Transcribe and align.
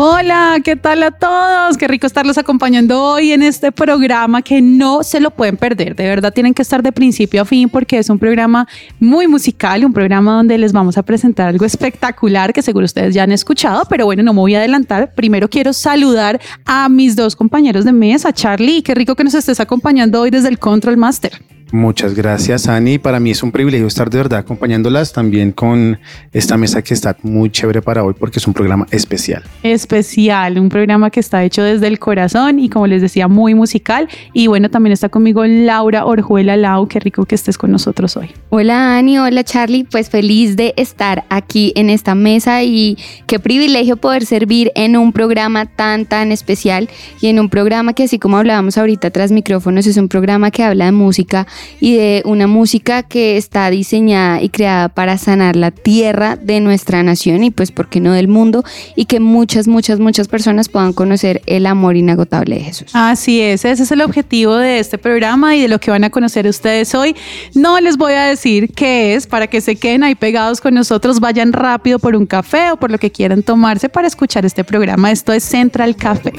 Hola, 0.00 0.60
¿qué 0.62 0.76
tal 0.76 1.02
a 1.02 1.10
todos? 1.10 1.76
Qué 1.76 1.88
rico 1.88 2.06
estarlos 2.06 2.38
acompañando 2.38 3.02
hoy 3.02 3.32
en 3.32 3.42
este 3.42 3.72
programa 3.72 4.42
que 4.42 4.62
no 4.62 5.02
se 5.02 5.18
lo 5.18 5.32
pueden 5.32 5.56
perder. 5.56 5.96
De 5.96 6.04
verdad 6.04 6.32
tienen 6.32 6.54
que 6.54 6.62
estar 6.62 6.84
de 6.84 6.92
principio 6.92 7.42
a 7.42 7.44
fin 7.44 7.68
porque 7.68 7.98
es 7.98 8.08
un 8.08 8.16
programa 8.16 8.68
muy 9.00 9.26
musical, 9.26 9.84
un 9.84 9.92
programa 9.92 10.36
donde 10.36 10.56
les 10.56 10.72
vamos 10.72 10.98
a 10.98 11.02
presentar 11.02 11.48
algo 11.48 11.64
espectacular 11.64 12.52
que 12.52 12.62
seguro 12.62 12.84
ustedes 12.84 13.12
ya 13.12 13.24
han 13.24 13.32
escuchado, 13.32 13.82
pero 13.90 14.04
bueno, 14.04 14.22
no 14.22 14.32
me 14.32 14.38
voy 14.38 14.54
a 14.54 14.58
adelantar. 14.58 15.14
Primero 15.14 15.50
quiero 15.50 15.72
saludar 15.72 16.40
a 16.64 16.88
mis 16.88 17.16
dos 17.16 17.34
compañeros 17.34 17.84
de 17.84 17.90
mesa, 17.90 18.32
Charlie, 18.32 18.82
qué 18.82 18.94
rico 18.94 19.16
que 19.16 19.24
nos 19.24 19.34
estés 19.34 19.58
acompañando 19.58 20.20
hoy 20.20 20.30
desde 20.30 20.46
el 20.46 20.60
Control 20.60 20.96
Master. 20.96 21.57
Muchas 21.70 22.14
gracias, 22.14 22.66
Ani. 22.66 22.98
Para 22.98 23.20
mí 23.20 23.30
es 23.30 23.42
un 23.42 23.52
privilegio 23.52 23.86
estar 23.86 24.08
de 24.08 24.18
verdad 24.18 24.38
acompañándolas 24.38 25.12
también 25.12 25.52
con 25.52 25.98
esta 26.32 26.56
mesa 26.56 26.82
que 26.82 26.94
está 26.94 27.16
muy 27.22 27.50
chévere 27.50 27.82
para 27.82 28.02
hoy 28.02 28.14
porque 28.18 28.38
es 28.38 28.46
un 28.46 28.54
programa 28.54 28.86
especial. 28.90 29.42
especial, 29.62 30.58
un 30.58 30.70
programa 30.70 31.10
que 31.10 31.20
está 31.20 31.44
hecho 31.44 31.62
desde 31.62 31.86
el 31.86 31.98
corazón 31.98 32.58
y 32.58 32.68
como 32.70 32.86
les 32.86 33.02
decía, 33.02 33.28
muy 33.28 33.54
musical. 33.54 34.08
Y 34.32 34.46
bueno, 34.46 34.70
también 34.70 34.92
está 34.92 35.10
conmigo 35.10 35.44
Laura 35.44 36.06
Orjuela 36.06 36.56
Lau, 36.56 36.88
qué 36.88 37.00
rico 37.00 37.26
que 37.26 37.34
estés 37.34 37.58
con 37.58 37.70
nosotros 37.70 38.16
hoy. 38.16 38.30
Hola 38.48 38.96
Ani, 38.96 39.18
hola 39.18 39.44
Charlie, 39.44 39.84
pues 39.84 40.08
feliz 40.08 40.56
de 40.56 40.72
estar 40.76 41.24
aquí 41.28 41.72
en 41.76 41.90
esta 41.90 42.14
mesa 42.14 42.62
y 42.62 42.96
qué 43.26 43.38
privilegio 43.38 43.96
poder 43.96 44.24
servir 44.24 44.72
en 44.74 44.96
un 44.96 45.12
programa 45.12 45.66
tan 45.66 46.06
tan 46.06 46.32
especial 46.32 46.88
y 47.20 47.26
en 47.26 47.38
un 47.40 47.50
programa 47.50 47.92
que 47.92 48.04
así 48.04 48.18
como 48.18 48.38
hablábamos 48.38 48.78
ahorita 48.78 49.10
tras 49.10 49.30
micrófonos 49.30 49.86
es 49.86 49.96
un 49.98 50.08
programa 50.08 50.50
que 50.50 50.62
habla 50.62 50.86
de 50.86 50.92
música 50.92 51.46
y 51.80 51.96
de 51.96 52.22
una 52.24 52.46
música 52.46 53.02
que 53.02 53.36
está 53.36 53.70
diseñada 53.70 54.42
y 54.42 54.48
creada 54.48 54.88
para 54.88 55.18
sanar 55.18 55.56
la 55.56 55.70
tierra 55.70 56.36
de 56.36 56.60
nuestra 56.60 57.02
nación 57.02 57.44
y 57.44 57.50
pues 57.50 57.72
por 57.72 57.88
qué 57.88 58.00
no 58.00 58.12
del 58.12 58.28
mundo 58.28 58.64
y 58.96 59.04
que 59.04 59.20
muchas 59.20 59.68
muchas 59.68 60.00
muchas 60.00 60.28
personas 60.28 60.68
puedan 60.68 60.92
conocer 60.92 61.42
el 61.46 61.66
amor 61.66 61.96
inagotable 61.96 62.56
de 62.56 62.62
Jesús. 62.62 62.90
Así 62.94 63.40
es, 63.40 63.64
ese 63.64 63.82
es 63.82 63.92
el 63.92 64.00
objetivo 64.00 64.56
de 64.56 64.78
este 64.78 64.98
programa 64.98 65.56
y 65.56 65.62
de 65.62 65.68
lo 65.68 65.78
que 65.78 65.90
van 65.90 66.04
a 66.04 66.10
conocer 66.10 66.46
ustedes 66.46 66.94
hoy. 66.94 67.14
No 67.54 67.80
les 67.80 67.96
voy 67.96 68.12
a 68.12 68.24
decir 68.24 68.72
qué 68.72 69.14
es 69.14 69.26
para 69.26 69.46
que 69.46 69.60
se 69.60 69.76
queden 69.76 70.04
ahí 70.04 70.14
pegados 70.14 70.60
con 70.60 70.74
nosotros, 70.74 71.20
vayan 71.20 71.52
rápido 71.52 71.98
por 71.98 72.16
un 72.16 72.26
café 72.26 72.72
o 72.72 72.76
por 72.76 72.90
lo 72.90 72.98
que 72.98 73.10
quieran 73.10 73.42
tomarse 73.42 73.88
para 73.88 74.06
escuchar 74.06 74.44
este 74.44 74.64
programa. 74.64 75.10
Esto 75.10 75.32
es 75.32 75.44
Central 75.44 75.96
Café. 75.96 76.32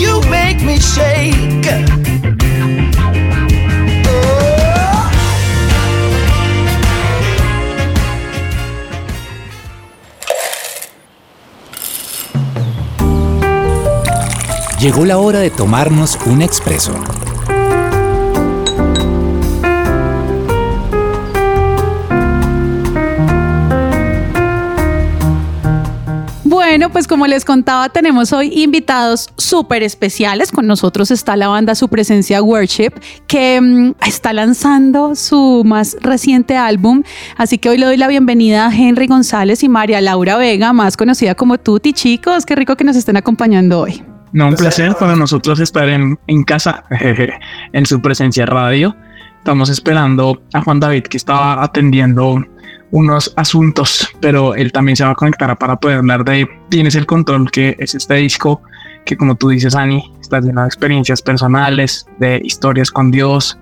You 0.00 0.20
make 0.30 0.64
me 0.64 0.78
shake. 0.78 1.99
Llegó 14.80 15.04
la 15.04 15.18
hora 15.18 15.40
de 15.40 15.50
tomarnos 15.50 16.18
un 16.24 16.40
expreso. 16.40 16.94
Bueno, 26.44 26.88
pues 26.88 27.06
como 27.06 27.26
les 27.26 27.44
contaba, 27.44 27.90
tenemos 27.90 28.32
hoy 28.32 28.62
invitados 28.62 29.28
súper 29.36 29.82
especiales. 29.82 30.50
Con 30.50 30.66
nosotros 30.66 31.10
está 31.10 31.36
la 31.36 31.48
banda 31.48 31.74
Su 31.74 31.88
Presencia 31.88 32.42
Worship, 32.42 32.92
que 33.26 33.60
mm, 33.60 33.96
está 34.06 34.32
lanzando 34.32 35.14
su 35.14 35.62
más 35.62 35.98
reciente 36.00 36.56
álbum. 36.56 37.02
Así 37.36 37.58
que 37.58 37.68
hoy 37.68 37.76
le 37.76 37.84
doy 37.84 37.98
la 37.98 38.08
bienvenida 38.08 38.68
a 38.68 38.74
Henry 38.74 39.08
González 39.08 39.62
y 39.62 39.68
María 39.68 40.00
Laura 40.00 40.38
Vega, 40.38 40.72
más 40.72 40.96
conocida 40.96 41.34
como 41.34 41.58
Tuti. 41.58 41.92
Chicos, 41.92 42.46
qué 42.46 42.54
rico 42.54 42.76
que 42.76 42.84
nos 42.84 42.96
estén 42.96 43.18
acompañando 43.18 43.80
hoy. 43.80 44.02
No, 44.32 44.48
un 44.48 44.54
placer 44.54 44.94
para 44.98 45.16
nosotros 45.16 45.58
estar 45.60 45.88
en, 45.88 46.18
en 46.26 46.44
casa, 46.44 46.84
en 47.72 47.86
su 47.86 48.00
presencia 48.00 48.46
radio. 48.46 48.94
Estamos 49.38 49.68
esperando 49.70 50.42
a 50.52 50.62
Juan 50.62 50.80
David 50.80 51.04
que 51.04 51.16
estaba 51.16 51.62
atendiendo 51.62 52.44
unos 52.92 53.32
asuntos, 53.36 54.08
pero 54.20 54.54
él 54.54 54.72
también 54.72 54.96
se 54.96 55.04
va 55.04 55.10
a 55.10 55.14
conectar 55.14 55.56
para 55.58 55.76
poder 55.76 55.98
hablar 55.98 56.24
de 56.24 56.48
Tienes 56.68 56.94
el 56.94 57.06
Control, 57.06 57.50
que 57.50 57.76
es 57.78 57.94
este 57.94 58.14
disco 58.14 58.60
que 59.04 59.16
como 59.16 59.34
tú 59.34 59.48
dices, 59.48 59.74
Ani, 59.74 60.02
está 60.20 60.40
lleno 60.40 60.62
de 60.62 60.66
experiencias 60.66 61.22
personales, 61.22 62.06
de 62.18 62.40
historias 62.44 62.90
con 62.90 63.10
Dios. 63.10 63.58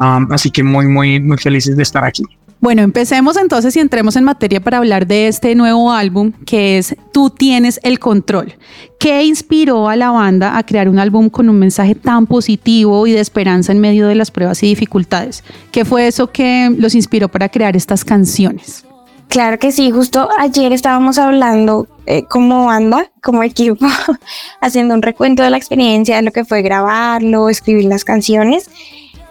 Um, 0.00 0.30
así 0.32 0.50
que 0.50 0.62
muy, 0.62 0.86
muy, 0.86 1.20
muy 1.20 1.38
felices 1.38 1.76
de 1.76 1.82
estar 1.82 2.04
aquí. 2.04 2.24
Bueno, 2.62 2.82
empecemos 2.82 3.36
entonces 3.36 3.74
y 3.74 3.80
entremos 3.80 4.14
en 4.14 4.22
materia 4.22 4.60
para 4.60 4.78
hablar 4.78 5.08
de 5.08 5.26
este 5.26 5.56
nuevo 5.56 5.90
álbum 5.90 6.30
que 6.46 6.78
es 6.78 6.94
Tú 7.10 7.28
tienes 7.28 7.80
el 7.82 7.98
control. 7.98 8.54
¿Qué 9.00 9.24
inspiró 9.24 9.88
a 9.88 9.96
la 9.96 10.12
banda 10.12 10.56
a 10.56 10.64
crear 10.64 10.88
un 10.88 11.00
álbum 11.00 11.28
con 11.28 11.48
un 11.48 11.58
mensaje 11.58 11.96
tan 11.96 12.28
positivo 12.28 13.04
y 13.08 13.10
de 13.10 13.18
esperanza 13.18 13.72
en 13.72 13.80
medio 13.80 14.06
de 14.06 14.14
las 14.14 14.30
pruebas 14.30 14.62
y 14.62 14.68
dificultades? 14.68 15.42
¿Qué 15.72 15.84
fue 15.84 16.06
eso 16.06 16.30
que 16.30 16.72
los 16.78 16.94
inspiró 16.94 17.28
para 17.28 17.48
crear 17.48 17.74
estas 17.76 18.04
canciones? 18.04 18.86
Claro 19.26 19.58
que 19.58 19.72
sí, 19.72 19.90
justo 19.90 20.28
ayer 20.38 20.72
estábamos 20.72 21.18
hablando 21.18 21.88
eh, 22.06 22.22
como 22.28 22.66
banda, 22.66 23.10
como 23.24 23.42
equipo, 23.42 23.84
haciendo 24.60 24.94
un 24.94 25.02
recuento 25.02 25.42
de 25.42 25.50
la 25.50 25.56
experiencia, 25.56 26.14
de 26.14 26.22
lo 26.22 26.30
que 26.30 26.44
fue 26.44 26.62
grabarlo, 26.62 27.48
escribir 27.48 27.86
las 27.86 28.04
canciones 28.04 28.70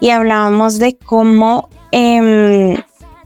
y 0.00 0.10
hablábamos 0.10 0.78
de 0.78 0.98
cómo 0.98 1.70
em, 1.92 2.76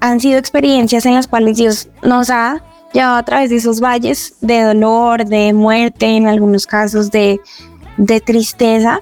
han 0.01 0.21
sido 0.21 0.39
experiencias 0.39 1.07
en 1.07 1.15
las 1.15 1.27
cuales 1.27 1.57
Dios 1.57 1.89
nos 2.03 2.31
ha 2.31 2.63
llevado 2.93 3.17
a 3.17 3.25
través 3.25 3.51
de 3.51 3.57
esos 3.57 3.81
valles 3.81 4.35
de 4.41 4.63
dolor, 4.63 5.25
de 5.25 5.53
muerte, 5.53 6.07
en 6.07 6.27
algunos 6.27 6.67
casos 6.67 7.11
de, 7.11 7.41
de 7.97 8.21
tristeza, 8.21 9.01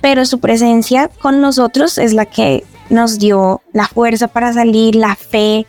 pero 0.00 0.24
su 0.24 0.40
presencia 0.40 1.08
con 1.20 1.40
nosotros 1.40 1.98
es 1.98 2.12
la 2.12 2.26
que 2.26 2.64
nos 2.90 3.18
dio 3.18 3.62
la 3.72 3.86
fuerza 3.86 4.28
para 4.28 4.52
salir, 4.52 4.94
la 4.94 5.16
fe, 5.16 5.66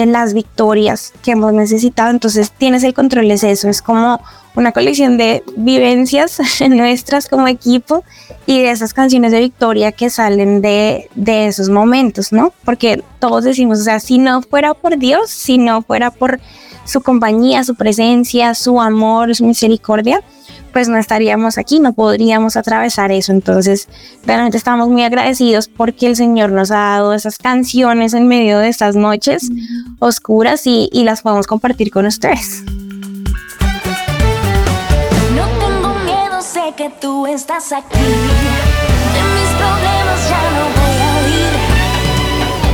en 0.00 0.12
las 0.12 0.34
victorias 0.34 1.12
que 1.22 1.32
hemos 1.32 1.52
necesitado. 1.52 2.10
Entonces, 2.10 2.50
tienes 2.50 2.84
el 2.84 2.94
control, 2.94 3.30
es 3.30 3.44
eso, 3.44 3.68
es 3.68 3.82
como 3.82 4.20
una 4.56 4.72
colección 4.72 5.16
de 5.16 5.42
vivencias 5.56 6.38
nuestras 6.68 7.28
como 7.28 7.48
equipo 7.48 8.04
y 8.46 8.62
de 8.62 8.70
esas 8.70 8.94
canciones 8.94 9.32
de 9.32 9.40
victoria 9.40 9.92
que 9.92 10.10
salen 10.10 10.60
de, 10.60 11.08
de 11.14 11.46
esos 11.46 11.68
momentos, 11.68 12.32
¿no? 12.32 12.52
Porque 12.64 13.02
todos 13.18 13.44
decimos, 13.44 13.80
o 13.80 13.82
sea, 13.82 14.00
si 14.00 14.18
no 14.18 14.42
fuera 14.42 14.74
por 14.74 14.98
Dios, 14.98 15.30
si 15.30 15.58
no 15.58 15.82
fuera 15.82 16.10
por 16.10 16.40
su 16.84 17.00
compañía, 17.00 17.64
su 17.64 17.74
presencia, 17.74 18.54
su 18.54 18.80
amor, 18.80 19.34
su 19.34 19.44
misericordia, 19.44 20.22
pues 20.74 20.88
no 20.88 20.98
estaríamos 20.98 21.56
aquí, 21.56 21.78
no 21.78 21.92
podríamos 21.92 22.56
atravesar 22.56 23.12
eso. 23.12 23.30
Entonces, 23.32 23.88
realmente 24.26 24.58
estamos 24.58 24.88
muy 24.88 25.04
agradecidos 25.04 25.68
porque 25.68 26.08
el 26.08 26.16
Señor 26.16 26.50
nos 26.50 26.72
ha 26.72 26.78
dado 26.78 27.14
esas 27.14 27.38
canciones 27.38 28.12
en 28.12 28.26
medio 28.26 28.58
de 28.58 28.68
estas 28.68 28.96
noches 28.96 29.48
oscuras 30.00 30.66
y, 30.66 30.90
y 30.92 31.04
las 31.04 31.22
podemos 31.22 31.46
compartir 31.46 31.92
con 31.92 32.06
ustedes. 32.06 32.64
No 35.36 35.46
tengo 35.60 35.94
miedo, 36.04 36.42
sé 36.42 36.74
que 36.76 36.90
tú 37.00 37.24
estás 37.26 37.70
aquí. 37.70 37.96
De 37.96 39.22
mis 39.32 39.50
problemas 39.56 40.28
ya 40.28 40.42
no 40.56 40.64
voy 40.74 40.96
a 41.00 41.10
huir. 41.22 41.54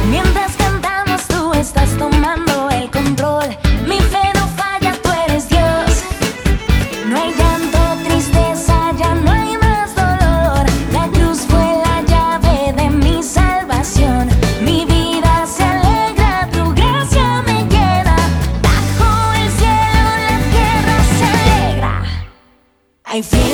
Mientras 0.08 0.56
cantamos, 0.56 1.20
tú 1.28 1.52
estás 1.52 1.90
tomando 1.98 2.70
el 2.70 2.90
control. 2.90 3.44
Mi 3.86 3.98
fe 3.98 4.29
Hay 23.12 23.24
fiesta, 23.24 23.49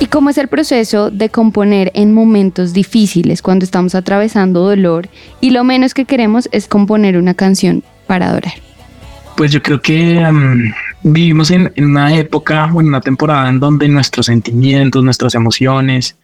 ¿Y 0.00 0.06
cómo 0.06 0.30
es 0.30 0.38
el 0.38 0.48
proceso 0.48 1.10
de 1.10 1.28
componer 1.28 1.92
en 1.94 2.14
momentos 2.14 2.72
difíciles 2.72 3.42
cuando 3.42 3.64
estamos 3.64 3.94
atravesando 3.94 4.66
dolor 4.66 5.08
y 5.40 5.50
lo 5.50 5.62
menos 5.64 5.92
que 5.94 6.06
queremos 6.06 6.48
es 6.50 6.66
componer 6.66 7.18
una 7.18 7.34
canción 7.34 7.84
para 8.06 8.30
adorar? 8.30 8.54
Pues 9.36 9.52
yo 9.52 9.62
creo 9.62 9.80
que 9.80 10.18
um, 10.18 10.72
vivimos 11.02 11.50
en, 11.50 11.72
en, 11.74 11.84
una 11.86 12.14
época 12.16 12.70
o 12.72 12.80
en 12.80 12.88
una 12.88 13.00
temporada 13.00 13.48
en 13.48 13.60
donde 13.60 13.88
nuestros 13.88 14.26
sentimientos, 14.26 15.02
nuestras 15.02 15.34
emociones 15.34 16.16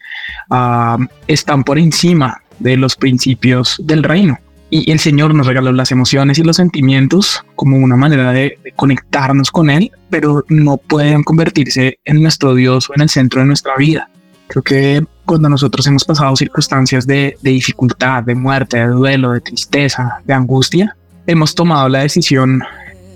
uh, 0.51 1.05
están 1.27 1.65
por 1.65 1.79
encima 1.79 2.43
de 2.59 2.77
los 2.77 2.97
principios 2.97 3.81
del 3.85 4.03
reino. 4.03 4.39
Y 4.71 4.91
el 4.91 4.99
Señor 4.99 5.35
nos 5.35 5.47
regaló 5.47 5.73
las 5.73 5.93
emociones 5.93 6.39
y 6.39 6.43
los 6.43 6.57
sentimientos 6.57 7.43
como 7.57 7.79
una 7.79 7.97
manera 7.97 8.33
de, 8.33 8.59
de, 8.63 8.73
conectarnos 8.73 9.51
con 9.51 9.71
Él, 9.71 9.91
pero 10.11 10.45
no 10.49 10.77
pueden 10.77 11.25
convertirse 11.25 11.99
en 12.05 12.21
nuestro 12.21 12.55
Dios 12.55 12.91
o 12.91 12.95
en 12.95 13.01
el 13.03 13.09
centro 13.09 13.41
de 13.41 13.47
nuestra 13.47 13.77
vida. 13.77 14.11
Creo 14.49 14.63
que 14.63 15.07
cuando 15.25 15.49
nosotros 15.49 15.87
hemos 15.87 16.05
pasado 16.05 16.37
circunstancias 16.37 17.07
de, 17.07 17.37
de 17.41 17.51
dificultad, 17.51 18.23
de 18.25 18.35
muerte, 18.35 18.79
de 18.79 18.87
duelo, 18.87 19.33
de 19.33 19.41
tristeza, 19.41 20.21
de 20.25 20.35
angustia, 20.35 20.97
hemos 21.27 21.55
tomado 21.55 21.89
la 21.89 22.01
decisión 22.01 22.63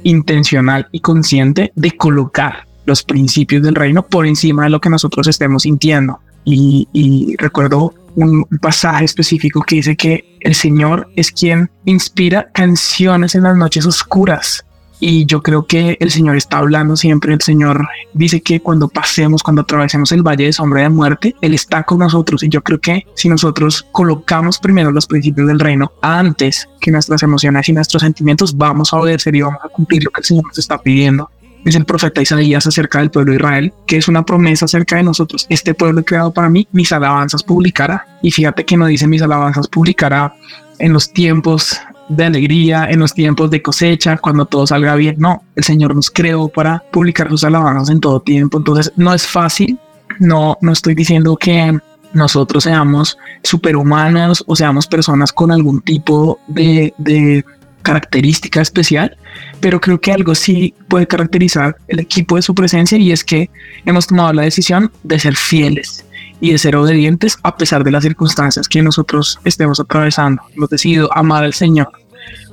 intencional 0.04 0.88
y 0.92 1.00
consciente 1.00 1.72
de 1.74 1.92
colocar 1.92 2.66
los 2.84 3.02
principios 3.02 3.62
del 3.62 3.74
reino 3.74 4.02
por 4.02 4.26
encima 4.26 4.64
de 4.64 4.70
lo 4.70 4.80
que 4.80 4.90
nosotros 4.90 5.26
estemos 5.28 5.62
sintiendo. 5.62 6.20
Y, 6.44 6.88
y, 6.92 7.36
recuerdo 7.36 7.94
un 8.16 8.44
pasaje 8.60 9.04
específico 9.04 9.62
que 9.62 9.76
dice 9.76 9.96
que 9.96 10.36
el 10.40 10.54
Señor 10.54 11.08
es 11.14 11.30
quien 11.30 11.70
inspira 11.84 12.50
canciones 12.52 13.34
en 13.34 13.44
las 13.44 13.56
noches 13.56 13.86
oscuras. 13.86 14.64
Y 15.04 15.26
yo 15.26 15.42
creo 15.42 15.66
que 15.66 15.96
el 15.98 16.12
Señor 16.12 16.36
está 16.36 16.58
hablando 16.58 16.94
siempre. 16.94 17.34
El 17.34 17.40
Señor 17.40 17.88
dice 18.14 18.40
que 18.40 18.60
cuando 18.60 18.86
pasemos, 18.86 19.42
cuando 19.42 19.62
atravesemos 19.62 20.12
el 20.12 20.22
valle 20.22 20.44
de 20.44 20.52
sombra 20.52 20.82
de 20.82 20.90
muerte, 20.90 21.34
Él 21.40 21.54
está 21.54 21.82
con 21.82 21.98
nosotros. 21.98 22.44
Y 22.44 22.48
yo 22.48 22.62
creo 22.62 22.80
que 22.80 23.04
si 23.14 23.28
nosotros 23.28 23.84
colocamos 23.90 24.60
primero 24.60 24.92
los 24.92 25.08
principios 25.08 25.48
del 25.48 25.58
reino 25.58 25.90
antes 26.02 26.68
que 26.80 26.92
nuestras 26.92 27.20
emociones 27.24 27.68
y 27.68 27.72
nuestros 27.72 28.00
sentimientos, 28.00 28.56
vamos 28.56 28.92
a 28.92 28.98
obedecer 28.98 29.34
y 29.34 29.42
vamos 29.42 29.58
a 29.64 29.70
cumplir 29.70 30.04
lo 30.04 30.12
que 30.12 30.20
el 30.20 30.24
Señor 30.24 30.44
nos 30.46 30.58
está 30.58 30.80
pidiendo 30.80 31.28
dice 31.64 31.78
el 31.78 31.84
profeta 31.84 32.22
Isaías 32.22 32.66
acerca 32.66 32.98
del 32.98 33.10
pueblo 33.10 33.32
de 33.32 33.38
Israel, 33.38 33.72
que 33.86 33.96
es 33.96 34.08
una 34.08 34.24
promesa 34.24 34.64
acerca 34.64 34.96
de 34.96 35.04
nosotros. 35.04 35.46
Este 35.48 35.74
pueblo 35.74 36.04
creado 36.04 36.32
para 36.32 36.48
mí, 36.48 36.66
mis 36.72 36.92
alabanzas 36.92 37.42
publicará. 37.44 38.04
Y 38.20 38.32
fíjate 38.32 38.64
que 38.64 38.76
no 38.76 38.86
dice 38.86 39.06
mis 39.06 39.22
alabanzas 39.22 39.68
publicará 39.68 40.34
en 40.78 40.92
los 40.92 41.12
tiempos 41.12 41.80
de 42.16 42.24
alegría, 42.24 42.88
en 42.90 43.00
los 43.00 43.14
tiempos 43.14 43.50
de 43.50 43.62
cosecha, 43.62 44.16
cuando 44.18 44.46
todo 44.46 44.66
salga 44.66 44.94
bien. 44.96 45.16
No, 45.18 45.42
el 45.56 45.64
Señor 45.64 45.94
nos 45.94 46.10
creó 46.10 46.48
para 46.48 46.82
publicar 46.90 47.28
sus 47.28 47.44
alabanzas 47.44 47.90
en 47.90 48.00
todo 48.00 48.20
tiempo. 48.20 48.58
Entonces 48.58 48.92
no 48.96 49.14
es 49.14 49.26
fácil. 49.26 49.78
No, 50.18 50.58
no 50.60 50.72
estoy 50.72 50.94
diciendo 50.94 51.36
que 51.36 51.78
nosotros 52.12 52.64
seamos 52.64 53.18
superhumanos 53.42 54.44
o 54.46 54.54
seamos 54.54 54.86
personas 54.86 55.32
con 55.32 55.50
algún 55.50 55.80
tipo 55.80 56.38
de, 56.48 56.92
de 56.98 57.44
característica 57.82 58.60
especial, 58.60 59.16
pero 59.60 59.80
creo 59.80 60.00
que 60.00 60.12
algo 60.12 60.34
sí 60.34 60.74
puede 60.88 61.06
caracterizar 61.06 61.76
el 61.88 62.00
equipo 62.00 62.36
de 62.36 62.42
su 62.42 62.54
presencia 62.54 62.98
y 62.98 63.12
es 63.12 63.24
que 63.24 63.50
hemos 63.84 64.06
tomado 64.06 64.32
la 64.32 64.42
decisión 64.42 64.90
de 65.02 65.18
ser 65.18 65.36
fieles 65.36 66.04
y 66.40 66.52
de 66.52 66.58
ser 66.58 66.76
obedientes 66.76 67.38
a 67.42 67.56
pesar 67.56 67.84
de 67.84 67.90
las 67.90 68.02
circunstancias 68.02 68.68
que 68.68 68.82
nosotros 68.82 69.38
estemos 69.44 69.78
atravesando. 69.80 70.42
Hemos 70.56 70.70
decidido 70.70 71.08
amar 71.16 71.44
al 71.44 71.54
Señor 71.54 71.88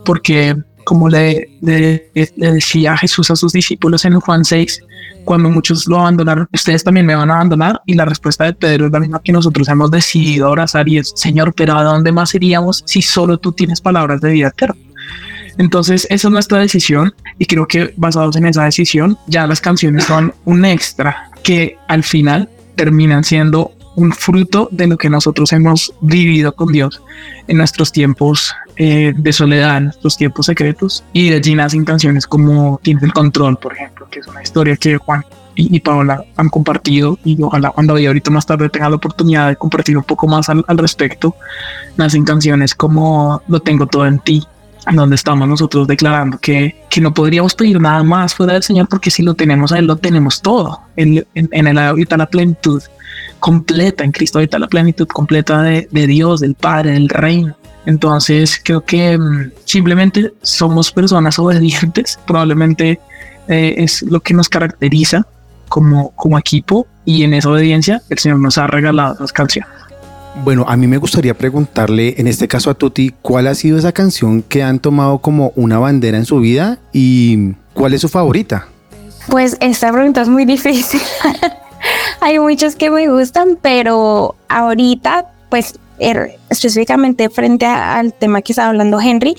porque 0.09 0.55
como 0.85 1.07
le, 1.07 1.51
le, 1.61 2.09
le 2.15 2.51
decía 2.51 2.97
Jesús 2.97 3.29
a 3.29 3.35
sus 3.35 3.53
discípulos 3.53 4.05
en 4.05 4.19
Juan 4.19 4.43
6, 4.43 4.81
cuando 5.23 5.51
muchos 5.51 5.85
lo 5.87 5.99
abandonaron, 5.99 6.49
ustedes 6.51 6.83
también 6.83 7.05
me 7.05 7.13
van 7.13 7.29
a 7.29 7.35
abandonar. 7.35 7.79
Y 7.85 7.93
la 7.93 8.05
respuesta 8.05 8.45
de 8.45 8.53
Pedro 8.53 8.87
es 8.87 8.91
la 8.91 8.99
misma 8.99 9.21
que 9.23 9.31
nosotros 9.31 9.67
hemos 9.67 9.91
decidido 9.91 10.47
abrazar 10.47 10.89
y 10.89 10.97
es, 10.97 11.13
Señor, 11.15 11.53
pero 11.53 11.77
¿a 11.77 11.83
dónde 11.83 12.11
más 12.11 12.33
iríamos 12.33 12.81
si 12.87 13.03
solo 13.03 13.37
tú 13.37 13.51
tienes 13.51 13.81
palabras 13.81 14.19
de 14.19 14.31
vida 14.31 14.47
eterna? 14.47 14.81
Entonces, 15.59 16.07
esa 16.09 16.27
es 16.27 16.31
nuestra 16.31 16.57
decisión 16.57 17.13
y 17.37 17.45
creo 17.45 17.67
que 17.67 17.93
basados 17.95 18.35
en 18.35 18.47
esa 18.47 18.63
decisión, 18.63 19.15
ya 19.27 19.45
las 19.45 19.61
canciones 19.61 20.05
son 20.05 20.33
un 20.45 20.65
extra 20.65 21.29
que 21.43 21.77
al 21.87 22.01
final 22.01 22.49
terminan 22.73 23.23
siendo 23.23 23.73
un 23.99 24.11
fruto 24.13 24.69
de 24.71 24.87
lo 24.87 24.97
que 24.97 25.09
nosotros 25.09 25.51
hemos 25.51 25.93
vivido 26.01 26.53
con 26.53 26.71
Dios 26.71 27.01
en 27.47 27.57
nuestros 27.57 27.91
tiempos 27.91 28.55
eh, 28.77 29.13
de 29.15 29.33
soledad, 29.33 29.77
en 29.77 29.83
nuestros 29.85 30.17
tiempos 30.17 30.45
secretos. 30.45 31.03
Y 31.13 31.29
de 31.29 31.37
allí 31.37 31.53
nacen 31.53 31.83
canciones 31.83 32.25
como 32.25 32.79
Tienes 32.81 33.03
el 33.03 33.13
Control, 33.13 33.57
por 33.57 33.73
ejemplo, 33.73 34.07
que 34.09 34.19
es 34.19 34.27
una 34.27 34.41
historia 34.41 34.77
que 34.77 34.97
Juan 34.97 35.25
y, 35.55 35.75
y 35.75 35.79
Paola 35.81 36.23
han 36.37 36.49
compartido 36.49 37.19
y 37.25 37.41
ojalá 37.41 37.71
cuando 37.71 37.93
vaya 37.93 38.07
ahorita 38.07 38.31
más 38.31 38.45
tarde 38.45 38.69
tenga 38.69 38.89
la 38.89 38.95
oportunidad 38.95 39.49
de 39.49 39.57
compartir 39.57 39.97
un 39.97 40.03
poco 40.03 40.27
más 40.27 40.47
al, 40.49 40.63
al 40.67 40.77
respecto. 40.77 41.35
Nacen 41.97 42.23
canciones 42.23 42.73
como 42.73 43.41
Lo 43.47 43.59
tengo 43.59 43.87
todo 43.87 44.07
en 44.07 44.19
ti, 44.19 44.43
donde 44.95 45.15
estamos 45.15 45.47
nosotros 45.47 45.87
declarando 45.87 46.37
que, 46.39 46.75
que 46.89 47.01
no 47.01 47.13
podríamos 47.13 47.55
pedir 47.55 47.79
nada 47.79 48.03
más 48.03 48.33
fuera 48.33 48.53
del 48.53 48.63
Señor 48.63 48.87
porque 48.87 49.11
si 49.11 49.23
lo 49.23 49.33
tenemos 49.33 49.71
a 49.71 49.79
Él, 49.79 49.85
lo 49.85 49.97
tenemos 49.97 50.41
todo. 50.41 50.81
En, 50.95 51.25
en, 51.35 51.49
en 51.51 51.77
ahorita 51.77 52.17
la 52.17 52.27
plenitud 52.27 52.81
completa, 53.39 54.03
en 54.03 54.11
Cristo 54.11 54.39
ahorita 54.39 54.59
la 54.59 54.67
plenitud 54.67 55.07
completa 55.07 55.61
de, 55.61 55.87
de 55.91 56.07
Dios, 56.07 56.41
del 56.41 56.55
Padre, 56.55 56.91
del 56.91 57.09
Reino. 57.09 57.55
Entonces 57.85 58.61
creo 58.63 58.81
que 58.81 59.17
um, 59.17 59.49
simplemente 59.65 60.33
somos 60.41 60.91
personas 60.91 61.39
obedientes, 61.39 62.19
probablemente 62.27 62.99
eh, 63.47 63.75
es 63.77 64.03
lo 64.03 64.19
que 64.19 64.33
nos 64.33 64.49
caracteriza 64.49 65.25
como, 65.69 66.11
como 66.11 66.37
equipo 66.37 66.87
y 67.05 67.23
en 67.23 67.33
esa 67.33 67.49
obediencia 67.49 68.01
el 68.09 68.17
Señor 68.17 68.39
nos 68.39 68.57
ha 68.57 68.67
regalado 68.67 69.15
esas 69.15 69.33
canciones. 69.33 69.71
Bueno, 70.35 70.65
a 70.67 70.77
mí 70.77 70.87
me 70.87 70.97
gustaría 70.97 71.33
preguntarle, 71.33 72.15
en 72.17 72.27
este 72.27 72.47
caso 72.47 72.69
a 72.69 72.73
Tuti, 72.73 73.13
¿cuál 73.21 73.47
ha 73.47 73.55
sido 73.55 73.77
esa 73.77 73.91
canción 73.91 74.41
que 74.41 74.63
han 74.63 74.79
tomado 74.79 75.19
como 75.19 75.51
una 75.55 75.79
bandera 75.79 76.17
en 76.17 76.25
su 76.25 76.39
vida 76.39 76.79
y 76.93 77.53
cuál 77.73 77.93
es 77.93 78.01
su 78.01 78.09
favorita? 78.09 78.67
Pues 79.27 79.57
esta 79.59 79.91
pregunta 79.91 80.21
es 80.21 80.29
muy 80.29 80.45
difícil. 80.45 81.01
Hay 82.21 82.39
muchas 82.39 82.75
que 82.75 82.89
me 82.89 83.09
gustan, 83.09 83.57
pero 83.61 84.35
ahorita, 84.47 85.27
pues 85.49 85.79
er, 85.99 86.37
específicamente 86.49 87.29
frente 87.29 87.65
a, 87.65 87.97
al 87.97 88.13
tema 88.13 88.41
que 88.41 88.53
estaba 88.53 88.69
hablando 88.69 88.99
Henry, 88.99 89.35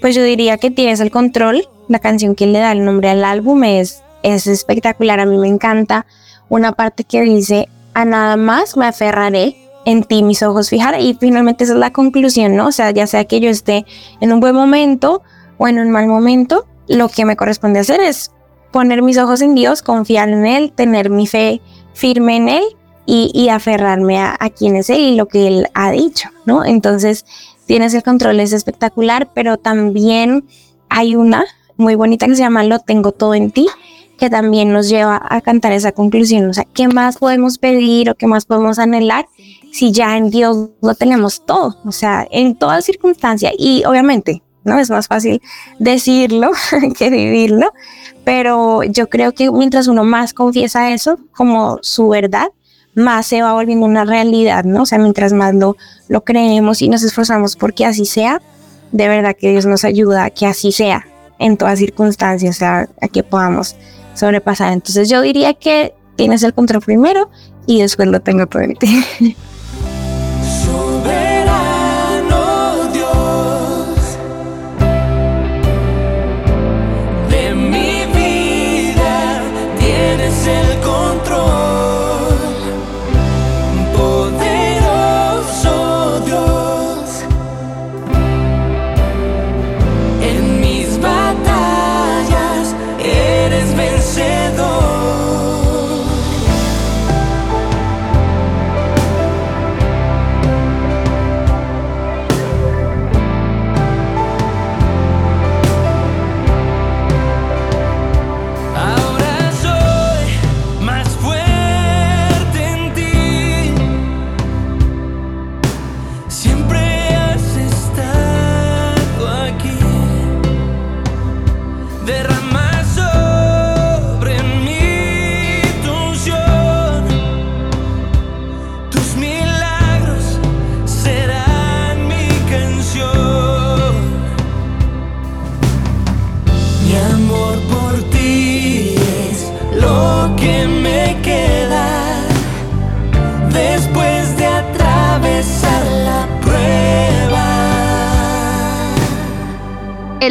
pues 0.00 0.14
yo 0.14 0.22
diría 0.22 0.58
que 0.58 0.70
tienes 0.70 1.00
el 1.00 1.10
control. 1.10 1.66
La 1.88 1.98
canción 1.98 2.34
que 2.34 2.46
le 2.46 2.60
da 2.60 2.72
el 2.72 2.84
nombre 2.84 3.10
al 3.10 3.24
álbum 3.24 3.64
es, 3.64 4.02
es 4.22 4.46
espectacular. 4.46 5.20
A 5.20 5.26
mí 5.26 5.36
me 5.36 5.48
encanta 5.48 6.06
una 6.48 6.72
parte 6.72 7.04
que 7.04 7.20
dice, 7.22 7.68
a 7.92 8.04
nada 8.04 8.36
más 8.36 8.76
me 8.76 8.86
aferraré 8.86 9.63
en 9.84 10.04
ti 10.04 10.22
mis 10.22 10.42
ojos 10.42 10.70
fijar 10.70 11.00
y 11.00 11.14
finalmente 11.14 11.64
esa 11.64 11.74
es 11.74 11.78
la 11.78 11.92
conclusión, 11.92 12.56
¿no? 12.56 12.68
O 12.68 12.72
sea, 12.72 12.90
ya 12.90 13.06
sea 13.06 13.24
que 13.24 13.40
yo 13.40 13.50
esté 13.50 13.84
en 14.20 14.32
un 14.32 14.40
buen 14.40 14.54
momento 14.54 15.22
o 15.58 15.68
en 15.68 15.78
un 15.78 15.90
mal 15.90 16.06
momento, 16.06 16.66
lo 16.88 17.08
que 17.08 17.24
me 17.24 17.36
corresponde 17.36 17.80
hacer 17.80 18.00
es 18.00 18.32
poner 18.72 19.02
mis 19.02 19.18
ojos 19.18 19.40
en 19.40 19.54
Dios, 19.54 19.82
confiar 19.82 20.28
en 20.28 20.46
Él, 20.46 20.72
tener 20.72 21.10
mi 21.10 21.26
fe 21.26 21.60
firme 21.92 22.36
en 22.36 22.48
Él 22.48 22.64
y, 23.06 23.48
aferrarme 23.50 24.18
a, 24.18 24.34
a, 24.40 24.48
quién 24.48 24.76
es 24.76 24.88
Él 24.88 25.00
y 25.00 25.14
lo 25.14 25.26
que 25.26 25.46
Él 25.46 25.68
ha 25.74 25.90
dicho, 25.90 26.30
¿no? 26.46 26.64
Entonces, 26.64 27.26
tienes 27.66 27.92
el 27.92 28.02
control, 28.02 28.40
es 28.40 28.52
espectacular, 28.52 29.30
pero 29.34 29.58
también 29.58 30.46
hay 30.88 31.14
una 31.14 31.44
muy 31.76 31.96
bonita 31.96 32.26
que 32.26 32.34
se 32.34 32.42
llama 32.42 32.64
Lo 32.64 32.78
tengo 32.78 33.12
todo 33.12 33.34
en 33.34 33.50
ti, 33.50 33.66
que 34.18 34.30
también 34.30 34.72
nos 34.72 34.88
lleva 34.88 35.20
a 35.28 35.40
cantar 35.40 35.72
esa 35.72 35.92
conclusión. 35.92 36.48
O 36.48 36.54
sea, 36.54 36.64
¿qué 36.64 36.88
más 36.88 37.18
podemos 37.18 37.58
pedir 37.58 38.10
o 38.10 38.14
qué 38.14 38.26
más 38.26 38.46
podemos 38.46 38.78
anhelar 38.78 39.26
si 39.74 39.90
ya 39.90 40.16
en 40.16 40.30
Dios 40.30 40.70
lo 40.80 40.94
tenemos 40.94 41.44
todo? 41.44 41.76
O 41.84 41.90
sea, 41.90 42.28
en 42.30 42.54
toda 42.54 42.80
circunstancia. 42.80 43.50
Y 43.58 43.82
obviamente, 43.84 44.40
no 44.62 44.78
es 44.78 44.88
más 44.88 45.08
fácil 45.08 45.42
decirlo 45.80 46.52
que 46.96 47.10
vivirlo, 47.10 47.72
pero 48.22 48.84
yo 48.84 49.08
creo 49.08 49.32
que 49.32 49.50
mientras 49.50 49.88
uno 49.88 50.04
más 50.04 50.32
confiesa 50.32 50.92
eso 50.92 51.18
como 51.32 51.80
su 51.82 52.08
verdad, 52.08 52.46
más 52.94 53.26
se 53.26 53.42
va 53.42 53.52
volviendo 53.52 53.84
una 53.84 54.04
realidad, 54.04 54.62
¿no? 54.62 54.82
O 54.82 54.86
sea, 54.86 54.98
mientras 54.98 55.32
más 55.32 55.52
lo, 55.56 55.76
lo 56.06 56.22
creemos 56.22 56.80
y 56.80 56.88
nos 56.88 57.02
esforzamos 57.02 57.56
porque 57.56 57.84
así 57.84 58.04
sea, 58.04 58.40
de 58.92 59.08
verdad 59.08 59.34
que 59.36 59.50
Dios 59.50 59.66
nos 59.66 59.84
ayuda 59.84 60.26
a 60.26 60.30
que 60.30 60.46
así 60.46 60.70
sea 60.70 61.04
en 61.40 61.56
todas 61.56 61.80
circunstancias, 61.80 62.54
o 62.54 62.58
sea, 62.60 62.88
a 63.00 63.08
que 63.08 63.24
podamos 63.24 63.74
sobrepasar. 64.14 64.72
Entonces 64.72 65.08
yo 65.08 65.20
diría 65.20 65.52
que 65.54 65.94
tienes 66.14 66.44
el 66.44 66.54
control 66.54 66.80
primero 66.80 67.28
y 67.66 67.80
después 67.80 68.06
lo 68.06 68.20
tengo 68.20 68.46
todo 68.46 68.62
en 68.62 68.76
ti. 68.76 69.04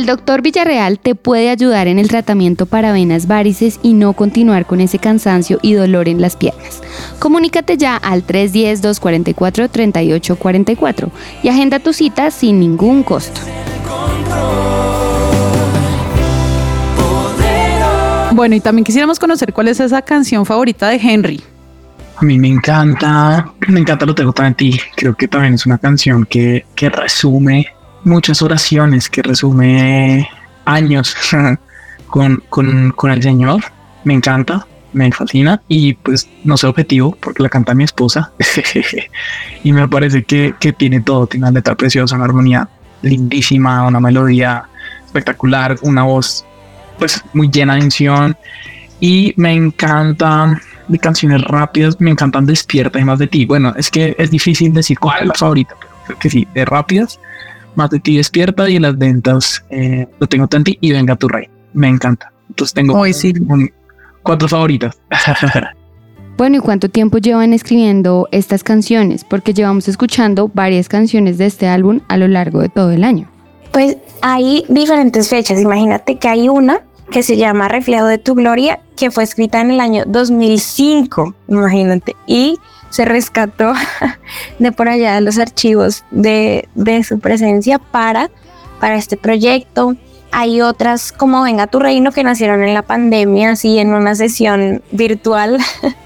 El 0.04 0.08
doctor 0.08 0.42
Villarreal 0.42 1.00
te 1.00 1.16
puede 1.16 1.50
ayudar 1.50 1.88
en 1.88 1.98
el 1.98 2.10
tratamiento 2.10 2.66
para 2.66 2.92
venas 2.92 3.26
varices 3.26 3.80
y 3.82 3.94
no 3.94 4.12
continuar 4.12 4.66
con 4.66 4.82
ese 4.82 5.00
cansancio 5.00 5.60
y 5.62 5.76
dolor 5.76 6.10
en 6.10 6.20
las 6.20 6.36
piernas. 6.36 6.82
Comunícate 7.20 7.78
ya 7.78 7.96
al 7.96 8.28
310-244-3844 8.28 11.10
y 11.42 11.48
agenda 11.48 11.80
tu 11.80 11.94
cita 11.94 12.32
sin 12.32 12.60
ningún 12.60 13.04
costo. 13.04 13.40
Bueno, 18.34 18.56
y 18.56 18.60
también 18.60 18.84
quisiéramos 18.84 19.20
conocer 19.20 19.54
cuál 19.54 19.70
es 19.70 19.80
esa 19.80 20.02
canción 20.02 20.46
favorita 20.46 20.90
de 20.90 20.98
Henry. 20.98 21.42
A 22.18 22.26
mí 22.26 22.38
me 22.38 22.50
encanta, 22.50 23.54
me 23.70 23.80
encanta 23.80 24.06
Lo 24.06 24.14
tengo 24.14 24.34
en 24.38 24.54
ti. 24.54 24.78
Creo 24.98 25.16
que 25.16 25.30
también 25.30 25.54
es 25.54 25.66
una 25.66 25.78
canción 25.78 26.26
que, 26.26 26.66
que 26.76 26.90
resume 26.90 27.70
muchas 28.04 28.42
oraciones, 28.42 29.10
que 29.10 29.22
resume 29.22 30.30
años 30.66 31.16
con, 32.08 32.44
con, 32.50 32.92
con 32.92 33.12
el 33.12 33.22
Señor. 33.22 33.64
Me 34.04 34.14
encanta, 34.14 34.66
me 34.94 35.12
fascina 35.12 35.62
y 35.68 35.94
pues 35.94 36.30
no 36.44 36.58
sé 36.58 36.68
objetivo 36.68 37.18
porque 37.20 37.42
la 37.42 37.50
canta 37.50 37.74
mi 37.74 37.84
esposa 37.84 38.32
y 39.64 39.74
me 39.74 39.88
parece 39.88 40.24
que, 40.24 40.54
que, 40.60 40.74
tiene 40.74 41.02
todo, 41.02 41.28
tiene 41.28 41.46
una 41.46 41.54
letra 41.54 41.76
preciosa, 41.76 42.16
una 42.16 42.26
armonía 42.26 42.68
lindísima, 43.02 43.88
una 43.88 44.00
melodía 44.00 44.66
espectacular, 45.06 45.78
una 45.82 46.04
voz 46.04 46.46
pues 46.98 47.24
muy 47.34 47.50
llena 47.50 47.74
de 47.74 47.80
intención 47.80 48.38
y 49.00 49.34
me 49.36 49.54
encanta 49.54 50.60
de 50.88 51.00
canciones 51.00 51.42
rápidas, 51.42 52.00
me 52.00 52.12
encantan 52.12 52.46
Despierta 52.46 53.00
y 53.00 53.06
más 53.06 53.20
de 53.20 53.28
ti. 53.28 53.46
Bueno, 53.46 53.74
es 53.76 53.90
que 53.90 54.16
es 54.18 54.32
difícil 54.32 54.74
decir 54.74 55.00
cuál 55.00 55.22
es 55.22 55.28
la 55.28 55.34
favorita, 55.34 55.76
pero 56.08 56.20
que 56.20 56.30
sí, 56.30 56.48
de 56.54 56.66
rápidas, 56.66 57.20
más 57.76 57.90
de 57.90 58.00
ti 58.00 58.18
Despierta 58.18 58.70
y 58.70 58.76
en 58.76 58.84
las 58.84 58.98
ventas 58.98 59.64
eh, 59.70 60.08
lo 60.20 60.28
tengo 60.28 60.48
tanto 60.48 60.72
y 60.80 60.92
Venga 60.92 61.16
tu 61.16 61.28
Rey. 61.28 61.48
Me 61.74 61.88
encanta. 61.88 62.32
Entonces 62.50 62.74
tengo 62.74 63.02
cuatro 64.24 64.48
favoritas. 64.48 64.98
Bueno, 66.36 66.58
¿y 66.58 66.60
cuánto 66.62 66.90
tiempo 66.90 67.20
llevan 67.20 67.54
escribiendo 67.54 68.28
estas 68.32 68.64
canciones? 68.64 69.24
Porque 69.24 69.54
llevamos 69.54 69.88
escuchando 69.88 70.50
varias 70.52 70.90
canciones 70.90 71.38
de 71.38 71.46
este 71.46 71.68
álbum 71.68 72.00
a 72.08 72.18
lo 72.18 72.28
largo 72.28 72.60
de 72.60 72.70
todo 72.70 72.90
el 72.90 73.04
año. 73.04 73.30
Pues 73.72 73.98
hay 74.24 74.66
diferentes 74.68 75.30
fechas. 75.30 75.62
Imagínate 75.62 76.18
que 76.18 76.28
hay 76.28 76.50
una 76.50 76.82
que 77.12 77.22
se 77.22 77.38
llama 77.38 77.68
Reflejo 77.68 78.06
de 78.06 78.18
tu 78.18 78.34
Gloria, 78.34 78.80
que 78.98 79.12
fue 79.12 79.24
escrita 79.24 79.62
en 79.62 79.72
el 79.72 79.80
año 79.80 80.04
2005, 80.08 81.36
imagínate, 81.48 82.16
y 82.26 82.58
se 82.94 83.06
rescató 83.06 83.74
de 84.60 84.72
por 84.72 84.88
allá 84.88 85.20
los 85.20 85.40
archivos 85.40 86.04
de, 86.12 86.70
de 86.76 87.04
su 87.04 87.20
presencia 87.20 87.80
para, 87.80 88.30
para 88.80 88.96
este 88.96 89.18
proyecto. 89.18 89.96
Hay 90.32 90.62
otras 90.62 91.12
como 91.12 91.42
Venga 91.42 91.66
tu 91.66 91.80
Reino 91.80 92.12
que 92.12 92.24
nacieron 92.24 92.64
en 92.64 92.76
la 92.76 92.84
pandemia, 92.84 93.52
así 93.52 93.80
en 93.80 93.96
una 93.96 94.14
sesión 94.14 94.84
virtual 94.92 95.58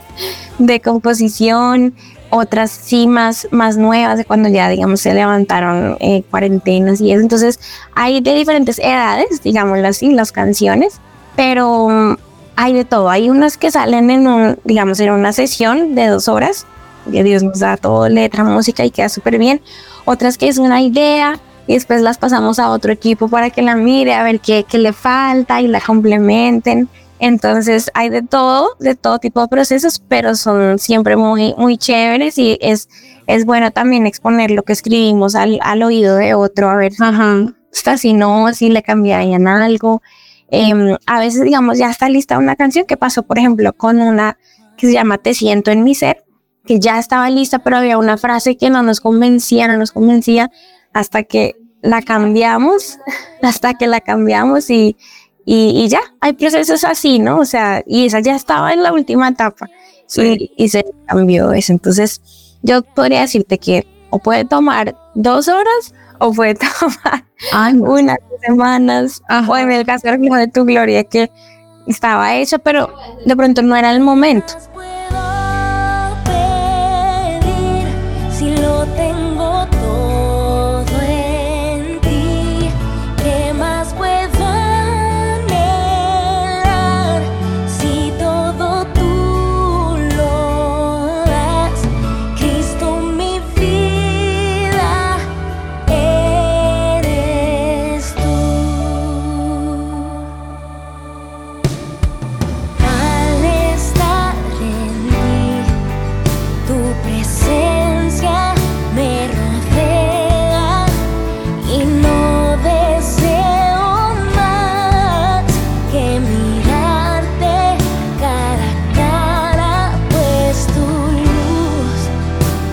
de 0.59 0.79
composición 0.79 1.93
otras 2.29 2.71
sí 2.71 3.05
más, 3.05 3.49
más 3.51 3.77
nuevas 3.77 4.17
de 4.17 4.25
cuando 4.25 4.47
ya, 4.47 4.69
digamos, 4.69 5.01
se 5.01 5.13
levantaron 5.13 5.97
eh, 5.99 6.23
cuarentenas 6.29 7.01
y 7.01 7.11
eso. 7.11 7.21
Entonces, 7.21 7.59
hay 7.95 8.21
de 8.21 8.33
diferentes 8.33 8.79
edades, 8.79 9.43
digámoslo 9.43 9.87
así, 9.87 10.13
las 10.13 10.31
canciones, 10.31 10.99
pero 11.35 11.89
mm, 11.89 12.17
hay 12.55 12.73
de 12.73 12.85
todo. 12.85 13.09
Hay 13.09 13.29
unas 13.29 13.57
que 13.57 13.71
salen 13.71 14.09
en 14.09 14.27
un, 14.27 14.59
digamos, 14.63 14.99
en 14.99 15.11
una 15.11 15.33
sesión 15.33 15.95
de 15.95 16.07
dos 16.07 16.27
horas, 16.27 16.65
que 17.07 17.23
Dios 17.23 17.43
nos 17.43 17.59
da 17.59 17.77
todo, 17.77 18.07
letra, 18.09 18.43
música 18.43 18.85
y 18.85 18.91
queda 18.91 19.09
súper 19.09 19.37
bien. 19.37 19.61
Otras 20.05 20.37
que 20.37 20.47
es 20.47 20.57
una 20.57 20.81
idea 20.81 21.39
y 21.67 21.73
después 21.73 22.01
las 22.01 22.17
pasamos 22.17 22.59
a 22.59 22.69
otro 22.69 22.91
equipo 22.91 23.27
para 23.27 23.49
que 23.49 23.61
la 23.61 23.75
mire, 23.75 24.13
a 24.13 24.23
ver 24.23 24.39
qué, 24.39 24.65
qué 24.67 24.77
le 24.77 24.93
falta 24.93 25.61
y 25.61 25.67
la 25.67 25.81
complementen. 25.81 26.89
Entonces 27.19 27.89
hay 27.93 28.09
de 28.09 28.21
todo, 28.21 28.75
de 28.79 28.95
todo 28.95 29.19
tipo 29.19 29.41
de 29.41 29.47
procesos, 29.47 30.01
pero 30.07 30.35
son 30.35 30.77
siempre 30.79 31.15
muy, 31.15 31.55
muy 31.57 31.77
chéveres 31.77 32.37
y 32.37 32.57
es, 32.61 32.89
es 33.25 33.45
bueno 33.45 33.71
también 33.71 34.05
exponer 34.05 34.51
lo 34.51 34.63
que 34.63 34.73
escribimos 34.73 35.35
al, 35.35 35.59
al 35.63 35.83
oído 35.83 36.15
de 36.15 36.35
otro, 36.35 36.69
a 36.69 36.75
ver 36.75 36.93
hasta 37.73 37.97
si 37.97 38.13
no, 38.13 38.53
si 38.53 38.69
le 38.69 38.83
cambiarían 38.83 39.47
algo. 39.47 40.01
Em, 40.49 40.95
a 41.05 41.19
veces, 41.19 41.43
digamos, 41.43 41.77
ya 41.77 41.89
está 41.89 42.07
lista 42.07 42.37
una 42.37 42.55
canción 42.55 42.85
que 42.85 42.97
pasó, 42.97 43.23
por 43.23 43.37
ejemplo, 43.37 43.73
con 43.73 43.99
una 43.99 44.37
que 44.77 44.87
se 44.87 44.93
llama 44.93 45.17
Te 45.17 45.33
siento 45.33 45.71
en 45.71 45.83
mi 45.83 45.95
ser, 45.95 46.23
que 46.67 46.79
ya 46.79 46.99
estaba 46.99 47.29
lista, 47.31 47.59
pero 47.59 47.77
había 47.77 47.97
una 47.97 48.17
frase 48.17 48.57
que 48.57 48.69
no 48.69 48.83
nos 48.83 49.01
convencía, 49.01 49.67
no 49.67 49.77
nos 49.77 49.91
convencía, 49.91 50.51
hasta 50.93 51.23
que 51.23 51.55
la 51.81 52.03
cambiamos, 52.03 52.99
hasta 53.41 53.73
que 53.73 53.87
la 53.87 54.01
cambiamos 54.01 54.69
y, 54.69 54.95
y, 55.45 55.87
ya, 55.87 56.01
hay 56.19 56.33
procesos 56.33 56.83
así, 56.83 57.19
¿no? 57.19 57.39
O 57.39 57.45
sea, 57.45 57.81
y 57.87 58.05
esa 58.05 58.19
ya 58.19 58.35
estaba 58.35 58.73
en 58.73 58.83
la 58.83 58.91
última 58.91 59.29
etapa 59.29 59.69
y, 60.15 60.69
se 60.69 60.85
cambió 61.05 61.53
eso. 61.53 61.71
Entonces, 61.71 62.21
yo 62.61 62.81
podría 62.81 63.21
decirte 63.21 63.57
que 63.57 63.87
o 64.09 64.19
puede 64.19 64.45
tomar 64.45 64.95
dos 65.15 65.47
horas 65.47 65.93
o 66.19 66.33
puede 66.33 66.55
tomar 66.79 67.23
unas 67.79 68.17
semanas, 68.45 69.21
o 69.47 69.57
en 69.57 69.71
el 69.71 69.85
caso 69.85 70.07
de 70.09 70.47
tu 70.47 70.65
gloria 70.65 71.03
que 71.03 71.31
estaba 71.87 72.35
hecha, 72.35 72.57
pero 72.57 72.93
de 73.25 73.35
pronto 73.35 73.61
no 73.61 73.75
era 73.75 73.91
el 73.91 74.01
momento. 74.01 74.53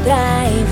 trae 0.04 0.63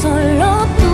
Solo 0.00 0.66
tú. 0.78 0.84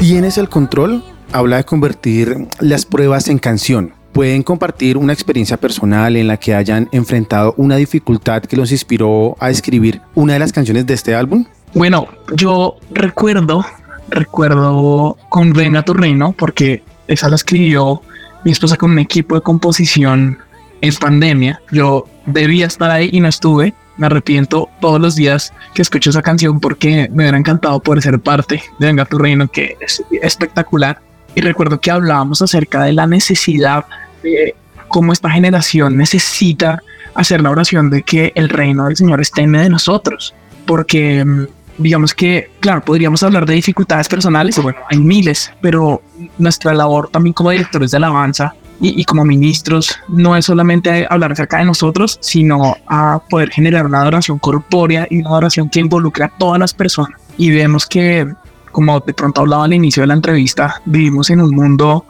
¿Tienes 0.00 0.38
el 0.38 0.48
control? 0.48 1.02
Habla 1.32 1.58
de 1.58 1.64
convertir 1.64 2.48
las 2.58 2.86
pruebas 2.86 3.28
en 3.28 3.38
canción 3.38 3.99
pueden 4.12 4.42
compartir 4.42 4.96
una 4.96 5.12
experiencia 5.12 5.56
personal 5.56 6.16
en 6.16 6.26
la 6.26 6.36
que 6.36 6.54
hayan 6.54 6.88
enfrentado 6.92 7.54
una 7.56 7.76
dificultad 7.76 8.42
que 8.42 8.56
los 8.56 8.72
inspiró 8.72 9.36
a 9.40 9.50
escribir 9.50 10.00
una 10.14 10.34
de 10.34 10.38
las 10.38 10.52
canciones 10.52 10.86
de 10.86 10.94
este 10.94 11.14
álbum. 11.14 11.44
Bueno, 11.74 12.08
yo 12.34 12.76
recuerdo, 12.90 13.64
recuerdo 14.08 15.16
con 15.28 15.52
Venga 15.52 15.82
tu 15.82 15.94
Reino, 15.94 16.32
porque 16.32 16.82
esa 17.06 17.28
la 17.28 17.36
escribió 17.36 18.02
mi 18.44 18.52
esposa 18.52 18.76
con 18.76 18.90
un 18.92 18.98
equipo 18.98 19.34
de 19.34 19.40
composición 19.40 20.38
en 20.80 20.94
pandemia. 20.94 21.60
Yo 21.70 22.06
debía 22.26 22.66
estar 22.66 22.90
ahí 22.90 23.10
y 23.12 23.20
no 23.20 23.28
estuve. 23.28 23.74
Me 23.96 24.06
arrepiento 24.06 24.68
todos 24.80 25.00
los 25.00 25.14
días 25.14 25.52
que 25.74 25.82
escucho 25.82 26.10
esa 26.10 26.22
canción 26.22 26.58
porque 26.58 27.08
me 27.12 27.24
hubiera 27.24 27.36
encantado 27.36 27.80
poder 27.80 28.02
ser 28.02 28.18
parte 28.18 28.62
de 28.78 28.86
Venga 28.86 29.04
tu 29.04 29.18
Reino, 29.18 29.46
que 29.48 29.76
es 29.80 30.02
espectacular. 30.22 31.00
Y 31.34 31.42
recuerdo 31.42 31.80
que 31.80 31.90
hablábamos 31.90 32.42
acerca 32.42 32.82
de 32.82 32.92
la 32.92 33.06
necesidad 33.06 33.84
de 34.22 34.54
cómo 34.88 35.12
esta 35.12 35.30
generación 35.30 35.96
necesita 35.96 36.82
hacer 37.14 37.40
la 37.40 37.50
oración 37.50 37.90
de 37.90 38.02
que 38.02 38.32
el 38.34 38.48
reino 38.48 38.86
del 38.86 38.96
Señor 38.96 39.20
esté 39.20 39.42
en 39.42 39.50
medio 39.50 39.64
de 39.64 39.70
nosotros. 39.70 40.34
Porque 40.66 41.24
mm, 41.24 41.46
digamos 41.78 42.14
que, 42.14 42.50
claro, 42.60 42.82
podríamos 42.82 43.22
hablar 43.22 43.46
de 43.46 43.54
dificultades 43.54 44.08
personales, 44.08 44.60
bueno, 44.62 44.78
hay 44.90 44.98
miles, 44.98 45.50
pero 45.60 46.02
nuestra 46.38 46.74
labor 46.74 47.08
también 47.10 47.32
como 47.32 47.50
directores 47.50 47.90
de 47.90 47.96
alabanza 47.96 48.54
y, 48.80 49.00
y, 49.00 49.04
como 49.04 49.24
ministros 49.24 49.98
no 50.08 50.36
es 50.36 50.46
solamente 50.46 51.06
hablar 51.10 51.32
acerca 51.32 51.58
de 51.58 51.66
nosotros, 51.66 52.18
sino 52.20 52.76
a 52.86 53.20
poder 53.28 53.50
generar 53.50 53.84
una 53.84 54.00
adoración 54.00 54.38
corpórea 54.38 55.06
y 55.10 55.18
una 55.18 55.30
adoración 55.30 55.68
que 55.68 55.80
involucre 55.80 56.24
a 56.24 56.28
todas 56.28 56.58
las 56.58 56.72
personas. 56.72 57.20
Y 57.36 57.50
vemos 57.50 57.86
que, 57.86 58.26
como 58.72 59.00
de 59.00 59.12
pronto 59.12 59.42
hablaba 59.42 59.64
al 59.64 59.74
inicio 59.74 60.02
de 60.02 60.06
la 60.06 60.14
entrevista, 60.14 60.80
vivimos 60.86 61.28
en 61.28 61.42
un 61.42 61.54
mundo 61.54 62.06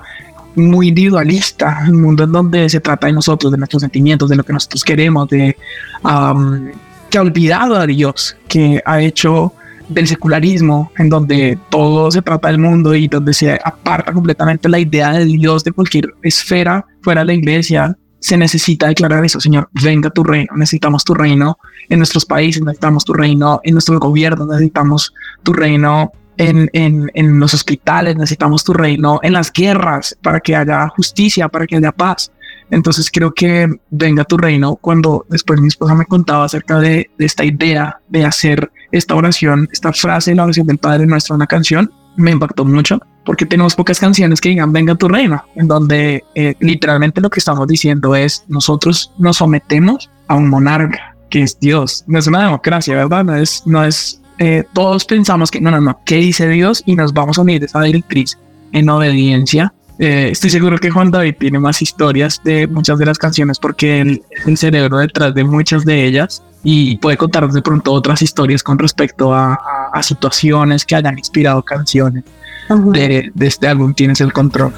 muy 0.56 0.88
individualista, 0.88 1.84
un 1.88 2.02
mundo 2.02 2.24
en 2.24 2.32
donde 2.32 2.68
se 2.68 2.80
trata 2.80 3.06
de 3.06 3.12
nosotros, 3.12 3.52
de 3.52 3.58
nuestros 3.58 3.82
sentimientos, 3.82 4.28
de 4.28 4.36
lo 4.36 4.44
que 4.44 4.52
nosotros 4.52 4.84
queremos, 4.84 5.28
de 5.28 5.56
um, 6.02 6.70
que 7.08 7.18
ha 7.18 7.22
olvidado 7.22 7.76
a 7.76 7.86
Dios, 7.86 8.36
que 8.48 8.80
ha 8.84 9.00
hecho 9.00 9.52
del 9.88 10.06
secularismo, 10.06 10.92
en 10.98 11.08
donde 11.08 11.58
todo 11.68 12.10
se 12.10 12.22
trata 12.22 12.48
del 12.48 12.58
mundo 12.58 12.94
y 12.94 13.08
donde 13.08 13.34
se 13.34 13.58
aparta 13.64 14.12
completamente 14.12 14.68
la 14.68 14.78
idea 14.78 15.12
de 15.12 15.24
Dios 15.24 15.64
de 15.64 15.72
cualquier 15.72 16.14
esfera 16.22 16.86
fuera 17.02 17.22
de 17.22 17.26
la 17.26 17.34
iglesia, 17.34 17.96
se 18.20 18.36
necesita 18.36 18.86
declarar 18.86 19.24
eso, 19.24 19.40
Señor, 19.40 19.68
venga 19.82 20.10
tu 20.10 20.22
reino, 20.22 20.52
necesitamos 20.54 21.04
tu 21.04 21.14
reino 21.14 21.58
en 21.88 21.98
nuestros 21.98 22.24
países, 22.24 22.62
necesitamos 22.62 23.04
tu 23.04 23.14
reino 23.14 23.60
en 23.64 23.72
nuestro 23.72 23.98
gobierno, 23.98 24.46
necesitamos 24.46 25.12
tu 25.42 25.52
reino 25.52 26.12
en, 26.40 26.70
en, 26.72 27.10
en 27.14 27.38
los 27.38 27.52
hospitales, 27.52 28.16
necesitamos 28.16 28.64
tu 28.64 28.72
reino 28.72 29.20
en 29.22 29.34
las 29.34 29.52
guerras 29.52 30.16
para 30.22 30.40
que 30.40 30.56
haya 30.56 30.88
justicia, 30.88 31.48
para 31.48 31.66
que 31.66 31.76
haya 31.76 31.92
paz. 31.92 32.32
Entonces 32.70 33.10
creo 33.10 33.32
que 33.34 33.68
venga 33.90 34.24
tu 34.24 34.38
reino 34.38 34.76
cuando 34.76 35.26
después 35.28 35.60
mi 35.60 35.68
esposa 35.68 35.94
me 35.94 36.06
contaba 36.06 36.44
acerca 36.44 36.78
de, 36.78 37.10
de, 37.18 37.26
esta 37.26 37.44
idea 37.44 38.00
de 38.08 38.24
hacer 38.24 38.70
esta 38.90 39.16
oración, 39.16 39.68
esta 39.70 39.92
frase, 39.92 40.34
la 40.34 40.44
oración 40.44 40.66
del 40.66 40.78
Padre 40.78 41.06
Nuestro, 41.06 41.34
una 41.34 41.46
canción, 41.46 41.92
me 42.16 42.30
impactó 42.30 42.64
mucho 42.64 43.00
porque 43.26 43.44
tenemos 43.44 43.74
pocas 43.74 44.00
canciones 44.00 44.40
que 44.40 44.48
digan 44.48 44.72
venga 44.72 44.94
tu 44.94 45.08
reino, 45.08 45.44
en 45.56 45.68
donde 45.68 46.24
eh, 46.34 46.54
literalmente 46.60 47.20
lo 47.20 47.28
que 47.28 47.40
estamos 47.40 47.68
diciendo 47.68 48.16
es 48.16 48.44
nosotros 48.48 49.12
nos 49.18 49.36
sometemos 49.36 50.10
a 50.28 50.36
un 50.36 50.48
monarca 50.48 51.16
que 51.28 51.42
es 51.42 51.58
Dios. 51.60 52.04
No 52.06 52.18
es 52.18 52.26
una 52.26 52.42
democracia, 52.42 52.96
¿verdad? 52.96 53.24
No 53.24 53.36
es, 53.36 53.62
no 53.66 53.84
es 53.84 54.19
eh, 54.40 54.64
todos 54.72 55.04
pensamos 55.04 55.50
que 55.50 55.60
no, 55.60 55.70
no, 55.70 55.80
no, 55.80 56.00
¿qué 56.04 56.16
dice 56.16 56.48
Dios? 56.48 56.82
Y 56.84 56.96
nos 56.96 57.12
vamos 57.12 57.38
a 57.38 57.42
unir 57.42 57.62
a 57.62 57.66
esa 57.66 57.82
directriz 57.82 58.36
en 58.72 58.88
obediencia 58.90 59.72
eh, 60.02 60.30
estoy 60.30 60.48
seguro 60.48 60.78
que 60.78 60.88
Juan 60.88 61.10
David 61.10 61.34
tiene 61.38 61.58
más 61.58 61.82
historias 61.82 62.40
de 62.42 62.66
muchas 62.66 62.98
de 62.98 63.04
las 63.04 63.18
canciones 63.18 63.58
porque 63.58 64.00
él 64.00 64.22
es 64.30 64.46
el 64.46 64.56
cerebro 64.56 64.96
detrás 64.96 65.34
de 65.34 65.44
muchas 65.44 65.84
de 65.84 66.06
ellas 66.06 66.42
y 66.64 66.96
puede 66.96 67.18
contarnos 67.18 67.52
de 67.52 67.60
pronto 67.60 67.92
otras 67.92 68.22
historias 68.22 68.62
con 68.62 68.78
respecto 68.78 69.34
a, 69.34 69.52
a, 69.52 69.90
a 69.92 70.02
situaciones 70.02 70.86
que 70.86 70.96
hayan 70.96 71.18
inspirado 71.18 71.62
canciones 71.62 72.24
uh 72.70 72.76
-huh. 72.76 72.92
de, 72.92 73.30
de 73.34 73.46
este 73.46 73.68
álbum 73.68 73.92
Tienes 73.92 74.22
el 74.22 74.32
Control. 74.32 74.72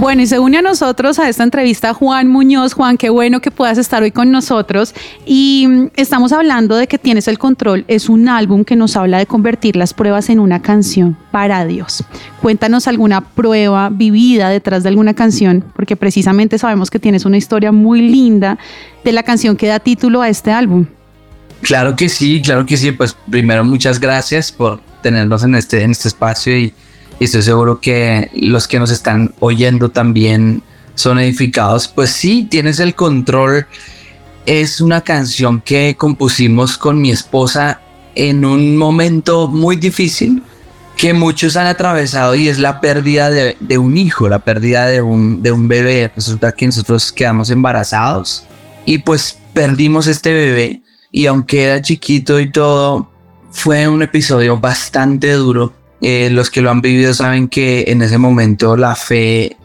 Bueno, 0.00 0.22
y 0.22 0.26
se 0.26 0.38
une 0.38 0.58
a 0.58 0.62
nosotros 0.62 1.18
a 1.18 1.28
esta 1.28 1.44
entrevista 1.44 1.94
Juan 1.94 2.28
Muñoz. 2.28 2.74
Juan, 2.74 2.98
qué 2.98 3.10
bueno 3.10 3.40
que 3.40 3.50
puedas 3.50 3.78
estar 3.78 4.02
hoy 4.02 4.10
con 4.10 4.30
nosotros. 4.30 4.94
Y 5.24 5.66
mm, 5.68 5.90
estamos 5.96 6.32
hablando 6.32 6.76
de 6.76 6.88
que 6.88 6.98
Tienes 6.98 7.28
el 7.28 7.38
Control. 7.38 7.84
Es 7.88 8.08
un 8.08 8.28
álbum 8.28 8.64
que 8.64 8.76
nos 8.76 8.96
habla 8.96 9.18
de 9.18 9.26
convertir 9.26 9.76
las 9.76 9.94
pruebas 9.94 10.28
en 10.30 10.40
una 10.40 10.60
canción 10.60 11.16
para 11.30 11.64
Dios. 11.64 12.04
Cuéntanos 12.42 12.88
alguna 12.88 13.20
prueba 13.20 13.88
vivida 13.88 14.48
detrás 14.48 14.82
de 14.82 14.90
alguna 14.90 15.14
canción, 15.14 15.64
porque 15.74 15.96
precisamente 15.96 16.58
sabemos 16.58 16.90
que 16.90 16.98
tienes 16.98 17.24
una 17.24 17.36
historia 17.36 17.72
muy 17.72 18.02
linda 18.02 18.58
de 19.04 19.12
la 19.12 19.22
canción 19.22 19.56
que 19.56 19.68
da 19.68 19.78
título 19.78 20.22
a 20.22 20.28
este 20.28 20.50
álbum. 20.50 20.86
Claro 21.62 21.96
que 21.96 22.08
sí, 22.08 22.42
claro 22.42 22.66
que 22.66 22.76
sí. 22.76 22.92
Pues 22.92 23.16
primero 23.30 23.64
muchas 23.64 24.00
gracias 24.00 24.52
por 24.52 24.80
tenernos 25.02 25.44
en 25.44 25.54
este, 25.54 25.82
en 25.82 25.92
este 25.92 26.08
espacio 26.08 26.58
y, 26.58 26.74
y 27.18 27.24
estoy 27.24 27.42
seguro 27.42 27.80
que 27.80 28.30
los 28.34 28.66
que 28.68 28.78
nos 28.78 28.90
están 28.90 29.34
oyendo 29.40 29.90
también 29.90 30.62
son 30.94 31.18
edificados. 31.18 31.88
Pues 31.88 32.10
sí, 32.10 32.46
tienes 32.50 32.80
el 32.80 32.94
control. 32.94 33.66
Es 34.46 34.80
una 34.80 35.00
canción 35.00 35.60
que 35.60 35.96
compusimos 35.96 36.76
con 36.76 37.00
mi 37.00 37.10
esposa 37.10 37.80
en 38.14 38.44
un 38.44 38.76
momento 38.76 39.48
muy 39.48 39.76
difícil 39.76 40.42
que 40.96 41.12
muchos 41.12 41.56
han 41.56 41.66
atravesado 41.66 42.34
y 42.34 42.48
es 42.48 42.58
la 42.58 42.80
pérdida 42.80 43.30
de, 43.30 43.56
de 43.58 43.78
un 43.78 43.96
hijo, 43.96 44.28
la 44.28 44.40
pérdida 44.40 44.86
de 44.86 45.02
un, 45.02 45.42
de 45.42 45.50
un 45.50 45.66
bebé. 45.66 46.10
Resulta 46.14 46.52
que 46.52 46.66
nosotros 46.66 47.10
quedamos 47.10 47.50
embarazados 47.50 48.44
y 48.84 48.98
pues 48.98 49.38
perdimos 49.52 50.06
este 50.06 50.32
bebé 50.32 50.82
y 51.10 51.26
aunque 51.26 51.64
era 51.64 51.82
chiquito 51.82 52.38
y 52.40 52.50
todo, 52.50 53.08
fue 53.50 53.88
un 53.88 54.02
episodio 54.02 54.58
bastante 54.58 55.32
duro. 55.32 55.72
Eh, 56.00 56.28
los 56.30 56.50
que 56.50 56.60
lo 56.60 56.70
han 56.70 56.80
vivido 56.80 57.14
saben 57.14 57.48
que 57.48 57.84
en 57.88 58.02
ese 58.02 58.18
momento 58.18 58.76
la 58.76 58.94
fe 58.94 59.56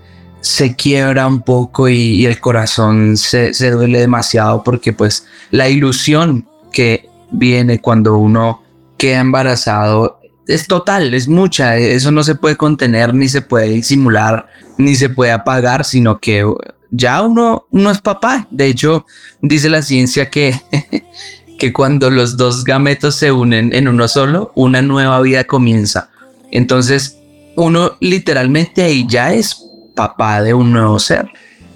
se 0.41 0.75
quiebra 0.75 1.27
un 1.27 1.41
poco 1.41 1.89
y, 1.89 1.95
y 1.95 2.25
el 2.25 2.39
corazón 2.39 3.17
se, 3.17 3.53
se 3.53 3.71
duele 3.71 3.99
demasiado 3.99 4.63
porque 4.63 4.93
pues 4.93 5.25
la 5.51 5.67
ilusión 5.67 6.47
que 6.71 7.09
viene 7.31 7.81
cuando 7.81 8.17
uno 8.17 8.63
queda 8.97 9.19
embarazado 9.19 10.19
es 10.47 10.65
total, 10.65 11.13
es 11.13 11.27
mucha, 11.27 11.77
eso 11.77 12.11
no 12.11 12.23
se 12.23 12.33
puede 12.33 12.55
contener, 12.55 13.13
ni 13.13 13.29
se 13.29 13.41
puede 13.43 13.69
disimular, 13.69 14.47
ni 14.77 14.95
se 14.95 15.09
puede 15.09 15.31
apagar, 15.31 15.85
sino 15.85 16.19
que 16.19 16.43
ya 16.89 17.21
uno, 17.21 17.67
uno 17.69 17.91
es 17.91 18.01
papá. 18.01 18.47
De 18.49 18.65
hecho, 18.65 19.05
dice 19.41 19.69
la 19.69 19.83
ciencia 19.83 20.31
que, 20.31 20.59
que 21.59 21.71
cuando 21.71 22.09
los 22.09 22.35
dos 22.35 22.63
gametos 22.63 23.15
se 23.15 23.31
unen 23.31 23.73
en 23.73 23.87
uno 23.87 24.07
solo, 24.07 24.51
una 24.55 24.81
nueva 24.81 25.21
vida 25.21 25.43
comienza. 25.43 26.09
Entonces, 26.51 27.17
uno 27.55 27.93
literalmente 27.99 28.83
ahí 28.83 29.05
ya 29.07 29.33
es 29.33 29.65
papá 29.95 30.41
de 30.41 30.53
un 30.53 30.71
nuevo 30.71 30.99
ser. 30.99 31.29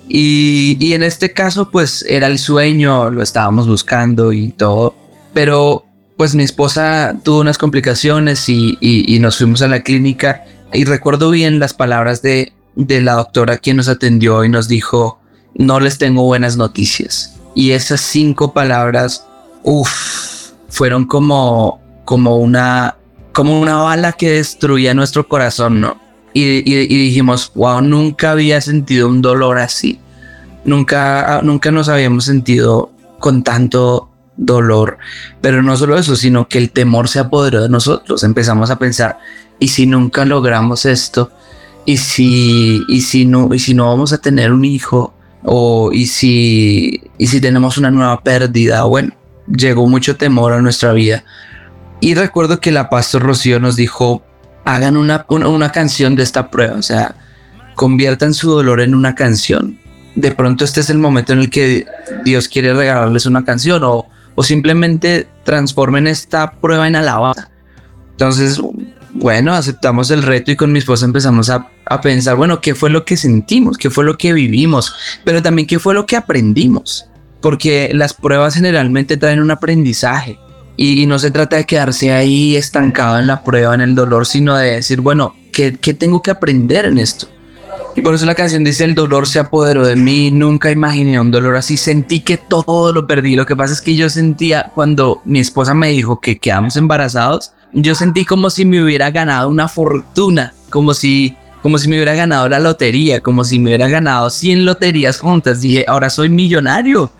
Y, 0.08 0.78
y 0.80 0.94
en 0.94 1.04
este 1.04 1.34
caso, 1.34 1.70
pues 1.72 2.06
era 2.08 2.28
el 2.28 2.40
sueño, 2.40 3.10
lo 3.10 3.22
estábamos 3.22 3.68
buscando 3.68 4.34
y 4.34 4.50
todo. 4.50 4.96
Pero 5.34 5.86
pues 6.18 6.36
mi 6.36 6.44
esposa 6.44 7.16
tuvo 7.24 7.42
unas 7.42 7.58
complicaciones 7.58 8.48
y, 8.48 8.78
y, 8.80 9.20
nos 9.20 9.38
fuimos 9.38 9.62
a 9.62 9.68
la 9.68 9.82
clínica 9.82 10.46
y 10.72 10.86
recuerdo 10.86 11.32
bien 11.32 11.60
las 11.60 11.74
palabras 11.74 12.22
de, 12.22 12.54
de 12.76 13.02
la 13.02 13.14
doctora 13.14 13.58
quien 13.58 13.78
nos 13.78 13.88
atendió 13.88 14.44
y 14.44 14.50
nos 14.50 14.68
dijo, 14.68 15.20
no 15.56 15.80
les 15.80 15.98
tengo 15.98 16.24
buenas 16.24 16.56
noticias. 16.56 17.36
Y 17.56 17.72
esas 17.72 18.02
cinco 18.02 18.54
palabras, 18.54 19.26
uff, 19.64 20.52
fueron 20.70 21.06
como, 21.06 21.82
como 22.06 22.38
una, 22.38 22.96
como 23.34 23.60
una 23.60 23.78
bala 23.78 24.14
que 24.14 24.32
destruía 24.32 24.94
nuestro 24.94 25.28
corazón, 25.28 25.82
¿no? 25.82 26.00
Y, 26.34 26.42
y, 26.42 26.82
y 26.82 26.98
dijimos, 27.08 27.52
wow, 27.56 27.82
nunca 27.82 28.32
había 28.32 28.62
sentido 28.62 29.08
un 29.10 29.22
dolor 29.22 29.60
así. 29.60 30.00
Nunca, 30.66 31.42
nunca 31.44 31.72
nos 31.72 31.90
habíamos 31.90 32.26
sentido 32.26 32.92
con 33.20 33.44
tanto 33.44 34.10
dolor. 34.38 34.98
Pero 35.42 35.62
no 35.62 35.76
solo 35.78 35.98
eso, 35.98 36.16
sino 36.16 36.48
que 36.48 36.58
el 36.58 36.72
temor 36.72 37.08
se 37.08 37.20
apoderó 37.20 37.62
de 37.62 37.70
nosotros. 37.70 38.24
Empezamos 38.24 38.70
a 38.70 38.80
pensar, 38.80 39.20
¿y 39.60 39.68
si 39.68 39.86
nunca 39.86 40.26
logramos 40.26 40.86
esto? 40.86 41.32
¿Y 41.86 41.98
si, 41.98 42.82
y 42.88 43.02
si, 43.02 43.26
no, 43.26 43.54
y 43.54 43.60
si 43.60 43.74
no 43.74 43.88
vamos 43.88 44.14
a 44.14 44.20
tener 44.20 44.52
un 44.52 44.66
hijo? 44.66 45.14
¿O 45.44 45.92
y 45.92 46.06
si, 46.08 47.02
y 47.18 47.28
si 47.28 47.42
tenemos 47.42 47.78
una 47.78 47.92
nueva 47.92 48.22
pérdida? 48.22 48.84
Bueno, 48.84 49.14
llegó 49.48 49.88
mucho 49.88 50.16
temor 50.16 50.54
a 50.54 50.62
nuestra 50.62 50.94
vida. 50.94 51.24
Y 52.04 52.16
recuerdo 52.16 52.60
que 52.60 52.74
la 52.74 52.90
pastor 52.90 53.22
Rocío 53.22 53.62
nos 53.62 53.78
dijo, 53.78 54.26
hagan 54.66 54.98
una, 54.98 55.26
una, 55.30 55.48
una 55.48 55.72
canción 55.72 56.18
de 56.18 56.24
esta 56.24 56.52
prueba, 56.52 56.76
o 56.76 56.82
sea, 56.82 57.16
conviertan 57.76 58.34
su 58.34 58.52
dolor 58.52 58.82
en 58.82 58.94
una 58.94 59.16
canción. 59.16 59.80
De 60.14 60.32
pronto 60.32 60.66
este 60.66 60.82
es 60.82 60.90
el 60.90 60.98
momento 60.98 61.32
en 61.32 61.40
el 61.40 61.50
que 61.50 61.86
Dios 62.26 62.50
quiere 62.50 62.74
regalarles 62.74 63.26
una 63.26 63.46
canción 63.46 63.86
o, 63.86 64.06
o 64.36 64.44
simplemente 64.44 65.30
transformen 65.46 66.06
esta 66.06 66.52
prueba 66.52 66.90
en 66.90 66.98
alabanza. 66.98 67.50
Entonces, 68.12 68.60
bueno, 69.14 69.54
aceptamos 69.54 70.12
el 70.12 70.24
reto 70.24 70.52
y 70.52 70.58
con 70.58 70.74
mi 70.74 70.80
esposa 70.80 71.06
empezamos 71.06 71.50
a, 71.50 71.70
a, 71.86 72.02
pensar, 72.02 72.36
bueno, 72.36 72.60
¿qué 72.60 72.76
fue 72.76 72.90
lo 72.90 73.06
que 73.06 73.16
sentimos? 73.16 73.78
¿Qué 73.78 73.90
fue 73.90 74.04
lo 74.04 74.18
que 74.18 74.34
vivimos? 74.34 74.94
Pero 75.24 75.42
también 75.42 75.70
qué 75.70 75.80
fue 75.80 75.94
lo 75.94 76.06
que 76.06 76.18
aprendimos. 76.18 77.06
Porque 77.40 77.92
las 77.94 78.14
pruebas 78.14 78.56
generalmente 78.56 79.16
traen 79.16 79.40
un 79.40 79.52
aprendizaje. 79.52 80.38
Y, 80.76 81.06
no 81.06 81.20
se 81.20 81.32
trata 81.32 81.58
de 81.58 81.66
quedarse 81.66 82.12
ahí 82.12 82.56
estancado 82.56 83.20
en 83.20 83.28
la 83.28 83.44
prueba, 83.44 83.76
en 83.76 83.82
el 83.82 83.96
dolor, 83.96 84.26
sino 84.26 84.56
de 84.56 84.72
decir, 84.72 85.02
bueno, 85.02 85.36
¿qué, 85.52 85.78
qué 85.80 85.94
tengo 85.94 86.22
que 86.22 86.32
aprender 86.32 86.86
en 86.86 86.98
esto? 86.98 87.28
Y 87.96 88.02
por 88.02 88.16
eso 88.16 88.26
la 88.26 88.34
canción 88.34 88.64
dice, 88.64 88.86
el 88.86 88.96
dolor 88.96 89.28
se 89.28 89.40
apoderó 89.40 89.86
de 89.86 89.96
mí, 89.96 90.32
nunca 90.32 90.72
imaginé 90.72 91.20
un 91.20 91.30
dolor 91.30 91.56
así, 91.56 91.78
sentí 91.78 92.22
que 92.22 92.38
todo 92.38 92.92
lo 92.92 93.06
perdí. 93.06 93.36
Lo 93.36 93.46
que 93.46 93.56
pasa 93.56 93.74
es 93.74 93.82
que 93.82 93.96
yo 93.96 94.10
sentía 94.10 94.72
cuando 94.74 95.22
mi 95.26 95.40
esposa 95.40 95.76
me 95.76 95.90
dijo 95.90 96.20
que 96.20 96.40
quedamos 96.40 96.76
embarazados, 96.76 97.54
yo 97.72 97.94
sentí 97.94 98.26
como 98.26 98.50
si 98.50 98.66
me 98.66 98.84
hubiera 98.84 99.12
ganado 99.12 99.50
una 99.50 99.68
fortuna, 99.68 100.54
como 100.70 100.96
si, 100.96 101.36
como 101.62 101.78
si 101.78 101.88
me 101.88 101.98
hubiera 101.98 102.16
ganado 102.16 102.50
la 102.50 102.60
lotería, 102.60 103.22
como 103.22 103.44
si 103.44 103.60
me 103.60 103.70
hubiera 103.70 103.88
ganado 103.88 104.30
100 104.30 104.66
loterías 104.66 105.20
juntas. 105.20 105.62
Dije, 105.62 105.86
ahora 105.88 106.10
soy 106.10 106.30
millonario, 106.30 107.12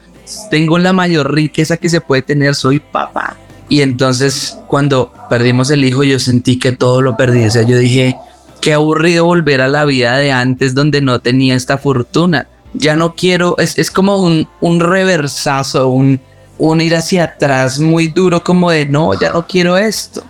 tengo 0.50 0.78
la 0.78 0.94
mayor 0.94 1.34
riqueza 1.34 1.78
que 1.78 1.90
se 1.90 2.02
puede 2.02 2.22
tener, 2.22 2.56
soy 2.56 2.80
papá. 2.80 3.38
Y 3.70 3.82
entonces 3.82 4.58
cuando 4.68 5.12
perdimos 5.30 5.70
el 5.72 5.84
hijo, 5.86 6.04
yo 6.04 6.20
sentí 6.20 6.60
que 6.60 6.72
todo 6.72 7.02
lo 7.02 7.18
perdí. 7.18 7.46
O 7.46 7.52
sea, 7.52 7.64
yo 7.64 7.78
dije, 7.78 8.16
qué 8.62 8.74
aburrido 8.74 9.26
volver 9.26 9.62
a 9.62 9.68
la 9.68 9.86
vida 9.86 10.18
de 10.18 10.32
antes 10.32 10.76
donde 10.76 11.02
no 11.02 11.20
tenía 11.20 11.56
esta 11.56 11.78
fortuna. 11.78 12.48
Ya 12.74 12.96
no 12.96 13.16
quiero, 13.16 13.58
es, 13.58 13.78
es 13.78 13.92
como 13.92 14.18
un, 14.18 14.48
un 14.62 14.80
reversazo, 14.80 15.90
un, 15.90 16.20
un 16.58 16.82
ir 16.82 16.96
hacia 16.96 17.26
atrás 17.26 17.80
muy 17.80 18.08
duro 18.08 18.44
como 18.44 18.72
de 18.72 18.86
no, 18.86 19.20
ya 19.20 19.32
no 19.32 19.46
quiero 19.48 19.78
esto. 19.78 20.24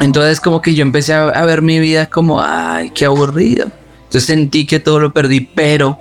Entonces 0.00 0.40
como 0.40 0.62
que 0.62 0.74
yo 0.74 0.82
empecé 0.82 1.14
a, 1.14 1.28
a, 1.28 1.44
ver 1.44 1.62
mi 1.62 1.78
vida 1.80 2.06
como, 2.06 2.40
ay, 2.40 2.90
qué 2.90 3.04
aburrido. 3.04 3.66
Entonces 4.04 4.24
sentí 4.24 4.66
que 4.66 4.80
todo 4.80 5.00
lo 5.00 5.12
perdí, 5.12 5.40
pero 5.40 5.98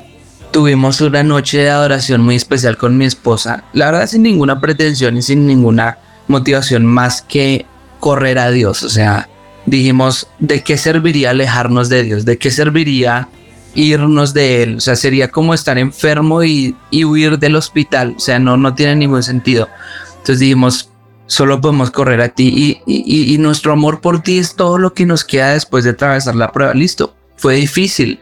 tuvimos 0.52 1.02
una 1.02 1.24
noche 1.24 1.60
de 1.60 1.70
adoración 1.70 2.22
muy 2.22 2.36
especial 2.36 2.78
con 2.78 2.98
mi 2.98 3.06
esposa. 3.06 3.64
La 3.74 3.86
verdad 3.86 4.08
sin 4.08 4.24
ninguna 4.24 4.60
pretensión 4.60 5.18
y 5.18 5.22
sin 5.22 5.48
ninguna 5.48 5.98
motivación 6.28 6.86
más 6.86 7.22
que 7.22 7.66
correr 8.00 8.38
a 8.38 8.52
Dios. 8.52 8.84
O 8.84 8.90
sea, 8.90 9.30
dijimos, 9.66 10.28
¿de 10.40 10.64
qué 10.64 10.78
serviría 10.78 11.32
alejarnos 11.32 11.90
de 11.90 12.04
Dios? 12.04 12.26
¿De 12.26 12.38
qué 12.38 12.52
serviría 12.52 13.30
irnos 13.74 14.34
de 14.34 14.64
Él? 14.64 14.78
O 14.78 14.82
sea, 14.82 14.96
sería 14.96 15.30
como 15.30 15.54
estar 15.54 15.78
enfermo 15.78 16.44
y, 16.44 16.76
y 16.90 17.06
huir 17.06 17.40
del 17.40 17.56
hospital. 17.56 18.16
O 18.18 18.20
sea, 18.20 18.40
no, 18.40 18.58
no 18.58 18.76
tiene 18.76 18.98
ningún 18.98 19.24
sentido. 19.24 19.70
Entonces 20.12 20.40
dijimos, 20.40 20.90
solo 21.28 21.62
podemos 21.62 21.92
correr 21.92 22.22
a 22.22 22.30
ti 22.30 22.82
y, 22.86 22.92
y, 22.92 23.34
y, 23.34 23.38
nuestro 23.38 23.72
amor 23.72 24.02
por 24.02 24.22
ti 24.22 24.38
es 24.38 24.56
todo 24.56 24.78
lo 24.78 24.94
que 24.94 25.06
nos 25.06 25.24
queda 25.24 25.54
después 25.54 25.86
de 25.86 25.92
atravesar 25.92 26.36
la 26.36 26.52
prueba. 26.52 26.74
Listo, 26.74 27.16
fue 27.38 27.56
difícil, 27.56 28.20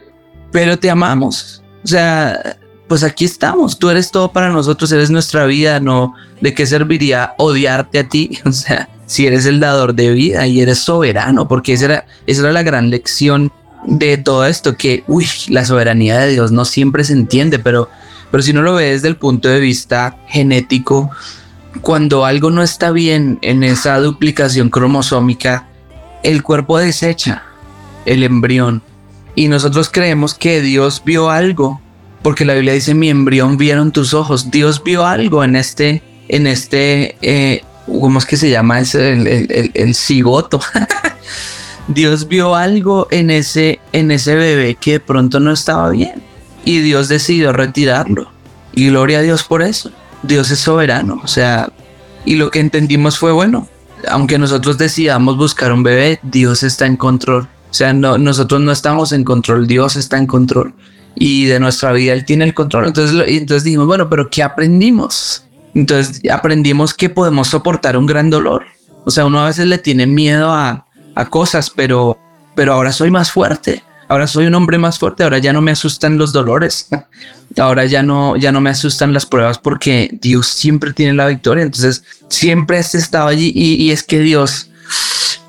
pero 0.52 0.78
te 0.78 0.88
amamos. 0.88 1.59
O 1.84 1.86
sea, 1.86 2.56
pues 2.88 3.02
aquí 3.04 3.24
estamos, 3.24 3.78
tú 3.78 3.88
eres 3.88 4.10
todo 4.10 4.32
para 4.32 4.50
nosotros, 4.50 4.90
eres 4.92 5.10
nuestra 5.10 5.46
vida, 5.46 5.78
no, 5.80 6.14
¿de 6.40 6.54
qué 6.54 6.66
serviría 6.66 7.34
odiarte 7.38 8.00
a 8.00 8.08
ti? 8.08 8.38
O 8.44 8.52
sea, 8.52 8.88
si 9.06 9.26
eres 9.26 9.46
el 9.46 9.60
dador 9.60 9.94
de 9.94 10.10
vida 10.10 10.46
y 10.46 10.60
eres 10.60 10.78
soberano, 10.78 11.48
porque 11.48 11.72
esa 11.72 11.84
era, 11.84 12.06
esa 12.26 12.42
era 12.42 12.52
la 12.52 12.62
gran 12.62 12.90
lección 12.90 13.52
de 13.86 14.18
todo 14.18 14.44
esto, 14.44 14.76
que, 14.76 15.04
uy, 15.06 15.26
la 15.48 15.64
soberanía 15.64 16.18
de 16.18 16.32
Dios 16.32 16.52
no 16.52 16.64
siempre 16.64 17.04
se 17.04 17.12
entiende, 17.12 17.58
pero, 17.58 17.88
pero 18.30 18.42
si 18.42 18.52
no 18.52 18.62
lo 18.62 18.74
ves 18.74 19.02
desde 19.02 19.08
el 19.08 19.16
punto 19.16 19.48
de 19.48 19.60
vista 19.60 20.16
genético, 20.28 21.10
cuando 21.80 22.24
algo 22.24 22.50
no 22.50 22.62
está 22.62 22.90
bien 22.90 23.38
en 23.42 23.62
esa 23.62 23.98
duplicación 23.98 24.68
cromosómica, 24.68 25.68
el 26.22 26.42
cuerpo 26.42 26.78
desecha 26.78 27.44
el 28.04 28.22
embrión. 28.22 28.82
Y 29.40 29.48
nosotros 29.48 29.88
creemos 29.90 30.34
que 30.34 30.60
Dios 30.60 31.00
vio 31.02 31.30
algo, 31.30 31.80
porque 32.20 32.44
la 32.44 32.52
Biblia 32.52 32.74
dice, 32.74 32.92
mi 32.92 33.08
embrión 33.08 33.56
vieron 33.56 33.90
tus 33.90 34.12
ojos. 34.12 34.50
Dios 34.50 34.84
vio 34.84 35.06
algo 35.06 35.42
en 35.42 35.56
este, 35.56 36.02
en 36.28 36.46
este, 36.46 37.16
eh, 37.22 37.64
¿cómo 37.86 38.18
es 38.18 38.26
que 38.26 38.36
se 38.36 38.50
llama? 38.50 38.80
el, 38.80 39.26
el, 39.26 39.50
el, 39.50 39.70
el 39.72 39.94
cigoto. 39.94 40.60
Dios 41.88 42.28
vio 42.28 42.54
algo 42.54 43.08
en 43.10 43.30
ese, 43.30 43.80
en 43.94 44.10
ese 44.10 44.34
bebé 44.34 44.74
que 44.74 44.92
de 44.92 45.00
pronto 45.00 45.40
no 45.40 45.52
estaba 45.52 45.88
bien. 45.88 46.22
Y 46.66 46.80
Dios 46.80 47.08
decidió 47.08 47.54
retirarlo. 47.54 48.30
Y 48.74 48.88
gloria 48.88 49.20
a 49.20 49.22
Dios 49.22 49.42
por 49.42 49.62
eso. 49.62 49.90
Dios 50.22 50.50
es 50.50 50.58
soberano. 50.58 51.18
O 51.24 51.28
sea, 51.28 51.72
y 52.26 52.36
lo 52.36 52.50
que 52.50 52.60
entendimos 52.60 53.18
fue, 53.18 53.32
bueno, 53.32 53.66
aunque 54.06 54.36
nosotros 54.36 54.76
decidamos 54.76 55.38
buscar 55.38 55.72
un 55.72 55.82
bebé, 55.82 56.20
Dios 56.22 56.62
está 56.62 56.84
en 56.84 56.98
control. 56.98 57.48
O 57.70 57.74
sea, 57.74 57.92
no, 57.92 58.18
nosotros 58.18 58.60
no 58.60 58.72
estamos 58.72 59.12
en 59.12 59.24
control, 59.24 59.66
Dios 59.66 59.96
está 59.96 60.18
en 60.18 60.26
control. 60.26 60.74
Y 61.14 61.46
de 61.46 61.60
nuestra 61.60 61.92
vida 61.92 62.12
Él 62.12 62.24
tiene 62.24 62.44
el 62.44 62.54
control. 62.54 62.86
Entonces, 62.86 63.24
entonces 63.28 63.64
dijimos, 63.64 63.86
bueno, 63.86 64.08
pero 64.08 64.28
¿qué 64.28 64.42
aprendimos? 64.42 65.44
Entonces 65.74 66.20
aprendimos 66.30 66.94
que 66.94 67.08
podemos 67.10 67.48
soportar 67.48 67.96
un 67.96 68.06
gran 68.06 68.30
dolor. 68.30 68.64
O 69.04 69.10
sea, 69.10 69.24
uno 69.24 69.40
a 69.40 69.46
veces 69.46 69.66
le 69.66 69.78
tiene 69.78 70.06
miedo 70.06 70.50
a, 70.50 70.86
a 71.14 71.26
cosas, 71.26 71.70
pero, 71.70 72.18
pero 72.54 72.74
ahora 72.74 72.92
soy 72.92 73.10
más 73.10 73.30
fuerte. 73.30 73.82
Ahora 74.08 74.26
soy 74.26 74.46
un 74.46 74.54
hombre 74.56 74.76
más 74.76 74.98
fuerte. 74.98 75.22
Ahora 75.22 75.38
ya 75.38 75.52
no 75.52 75.60
me 75.60 75.70
asustan 75.70 76.18
los 76.18 76.32
dolores. 76.32 76.88
Ahora 77.58 77.84
ya 77.84 78.02
no, 78.02 78.36
ya 78.36 78.50
no 78.50 78.60
me 78.60 78.70
asustan 78.70 79.12
las 79.12 79.26
pruebas 79.26 79.58
porque 79.58 80.10
Dios 80.20 80.48
siempre 80.48 80.92
tiene 80.92 81.14
la 81.14 81.28
victoria. 81.28 81.62
Entonces 81.62 82.02
siempre 82.28 82.78
has 82.78 82.94
estado 82.96 83.28
allí 83.28 83.52
y, 83.54 83.74
y 83.74 83.92
es 83.92 84.02
que 84.02 84.18
Dios 84.18 84.70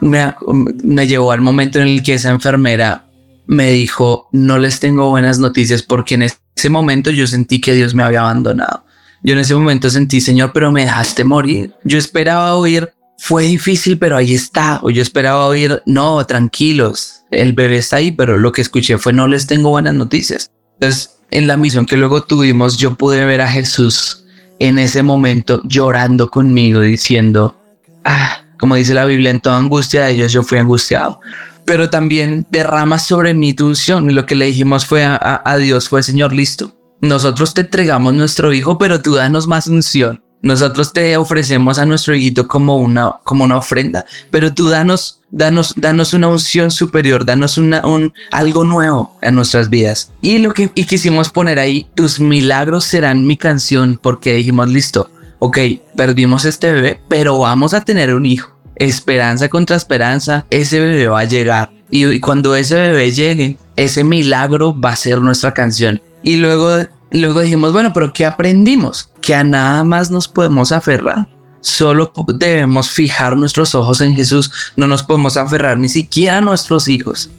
me, 0.01 0.35
me 0.83 1.07
llevó 1.07 1.31
al 1.31 1.41
momento 1.41 1.79
en 1.79 1.87
el 1.87 2.03
que 2.03 2.15
esa 2.15 2.29
enfermera 2.29 3.05
me 3.47 3.71
dijo, 3.71 4.29
no 4.31 4.59
les 4.59 4.79
tengo 4.79 5.09
buenas 5.09 5.39
noticias 5.39 5.83
porque 5.83 6.15
en 6.15 6.23
ese 6.23 6.69
momento 6.69 7.11
yo 7.11 7.27
sentí 7.27 7.61
que 7.61 7.73
Dios 7.73 7.93
me 7.93 8.03
había 8.03 8.21
abandonado. 8.21 8.85
Yo 9.23 9.33
en 9.33 9.39
ese 9.39 9.55
momento 9.55 9.89
sentí, 9.89 10.19
Señor, 10.19 10.51
pero 10.53 10.71
me 10.71 10.81
dejaste 10.81 11.23
morir. 11.23 11.73
Yo 11.83 11.97
esperaba 11.97 12.55
oír, 12.55 12.91
fue 13.17 13.43
difícil, 13.43 13.99
pero 13.99 14.17
ahí 14.17 14.33
está. 14.33 14.79
O 14.83 14.89
yo 14.89 15.01
esperaba 15.01 15.45
oír, 15.45 15.81
no, 15.85 16.25
tranquilos, 16.25 17.21
el 17.29 17.53
bebé 17.53 17.77
está 17.77 17.97
ahí, 17.97 18.11
pero 18.11 18.37
lo 18.37 18.51
que 18.51 18.61
escuché 18.61 18.97
fue, 18.97 19.13
no 19.13 19.27
les 19.27 19.47
tengo 19.47 19.69
buenas 19.69 19.93
noticias. 19.93 20.51
Entonces, 20.79 21.19
en 21.29 21.47
la 21.47 21.57
misión 21.57 21.85
que 21.85 21.97
luego 21.97 22.23
tuvimos, 22.23 22.77
yo 22.77 22.95
pude 22.95 23.25
ver 23.25 23.41
a 23.41 23.51
Jesús 23.51 24.25
en 24.59 24.79
ese 24.79 25.03
momento 25.03 25.61
llorando 25.65 26.29
conmigo, 26.29 26.81
diciendo, 26.81 27.55
ah, 28.03 28.43
como 28.61 28.75
dice 28.75 28.93
la 28.93 29.05
Biblia, 29.05 29.31
en 29.31 29.41
toda 29.41 29.57
angustia 29.57 30.03
de 30.03 30.11
ellos 30.11 30.31
yo 30.31 30.43
fui 30.43 30.59
angustiado. 30.59 31.19
Pero 31.65 31.89
también 31.89 32.45
derrama 32.51 32.99
sobre 32.99 33.33
mí 33.33 33.55
tu 33.55 33.65
unción. 33.65 34.07
Y 34.09 34.13
lo 34.13 34.27
que 34.27 34.35
le 34.35 34.45
dijimos 34.45 34.85
fue 34.85 35.03
a, 35.03 35.57
Dios, 35.57 35.89
fue 35.89 36.03
Señor, 36.03 36.31
listo. 36.31 36.75
Nosotros 37.01 37.55
te 37.55 37.61
entregamos 37.61 38.13
nuestro 38.13 38.53
hijo, 38.53 38.77
pero 38.77 39.01
tú 39.01 39.15
danos 39.15 39.47
más 39.47 39.65
unción. 39.65 40.23
Nosotros 40.43 40.93
te 40.93 41.17
ofrecemos 41.17 41.79
a 41.79 41.87
nuestro 41.87 42.15
hijito 42.15 42.47
como 42.47 42.77
una, 42.77 43.15
como 43.23 43.43
una 43.43 43.57
ofrenda, 43.57 44.05
pero 44.31 44.53
tú 44.53 44.69
danos, 44.69 45.21
danos, 45.29 45.73
danos 45.75 46.13
una 46.13 46.29
unción 46.29 46.71
superior, 46.71 47.25
danos 47.25 47.59
una, 47.59 47.85
un, 47.85 48.13
algo 48.31 48.63
nuevo 48.63 49.17
en 49.21 49.35
nuestras 49.35 49.69
vidas. 49.69 50.11
Y 50.21 50.39
lo 50.39 50.53
que 50.53 50.71
y 50.73 50.85
quisimos 50.85 51.29
poner 51.29 51.59
ahí, 51.59 51.87
tus 51.95 52.19
milagros 52.19 52.85
serán 52.85 53.25
mi 53.25 53.37
canción, 53.37 53.99
porque 54.01 54.33
dijimos, 54.33 54.69
listo, 54.69 55.11
ok, 55.43 55.57
perdimos 55.95 56.45
este 56.45 56.71
bebé, 56.71 57.01
pero 57.07 57.39
vamos 57.39 57.73
a 57.73 57.81
tener 57.81 58.13
un 58.13 58.27
hijo. 58.27 58.51
Esperanza 58.75 59.49
contra 59.49 59.75
esperanza, 59.75 60.45
ese 60.51 60.79
bebé 60.79 61.07
va 61.07 61.21
a 61.21 61.25
llegar. 61.25 61.71
Y, 61.89 62.19
cuando 62.19 62.55
ese 62.55 62.75
bebé 62.75 63.11
llegue, 63.11 63.57
ese 63.75 64.03
milagro 64.03 64.79
va 64.79 64.91
a 64.91 64.95
ser 64.95 65.19
nuestra 65.19 65.53
canción. 65.53 66.01
Y 66.23 66.37
luego 66.37 66.85
Luego 67.11 67.41
dijimos, 67.41 67.73
bueno, 67.73 67.91
pero 67.91 68.13
¿qué 68.13 68.25
aprendimos? 68.25 69.09
Que 69.19 69.35
a 69.35 69.43
nada 69.43 69.83
más 69.83 70.09
nos 70.09 70.29
podemos 70.29 70.71
aferrar. 70.71 71.27
Solo 71.59 72.13
debemos 72.35 72.89
fijar 72.89 73.35
nuestros 73.35 73.75
ojos 73.75 73.99
en 73.99 74.15
Jesús. 74.15 74.51
No 74.77 74.87
nos 74.87 75.03
podemos 75.03 75.35
aferrar 75.35 75.77
ni 75.77 75.89
siquiera 75.89 76.37
a 76.37 76.41
nuestros 76.41 76.87
hijos. 76.87 77.29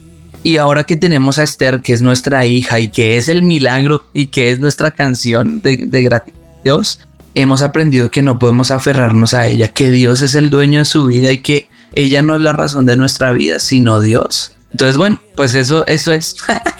Y 0.43 0.57
ahora 0.57 0.83
que 0.83 0.95
tenemos 0.95 1.39
a 1.39 1.43
Esther, 1.43 1.81
que 1.81 1.93
es 1.93 2.03
nuestra 2.03 2.45
hija 2.45 2.79
y 2.79 2.89
que 2.89 3.17
es 3.17 3.29
el 3.29 3.41
milagro 3.41 4.03
y 4.13 4.27
que 4.27 4.51
es 4.51 4.59
nuestra 4.59 4.91
canción 4.91 5.61
de, 5.61 5.77
de 5.77 6.03
gratitud, 6.03 6.85
hemos 7.35 7.61
aprendido 7.61 8.11
que 8.11 8.21
no 8.21 8.39
podemos 8.39 8.71
aferrarnos 8.71 9.33
a 9.33 9.47
ella, 9.47 9.67
que 9.69 9.91
Dios 9.91 10.21
es 10.21 10.35
el 10.35 10.49
dueño 10.49 10.79
de 10.79 10.85
su 10.85 11.05
vida 11.05 11.31
y 11.31 11.39
que 11.39 11.69
ella 11.95 12.21
no 12.21 12.35
es 12.35 12.41
la 12.41 12.53
razón 12.53 12.85
de 12.85 12.97
nuestra 12.97 13.31
vida, 13.31 13.59
sino 13.59 13.99
Dios. 13.99 14.55
Entonces, 14.71 14.97
bueno, 14.97 15.19
pues 15.35 15.53
eso, 15.55 15.85
eso 15.87 16.11
es. 16.11 16.35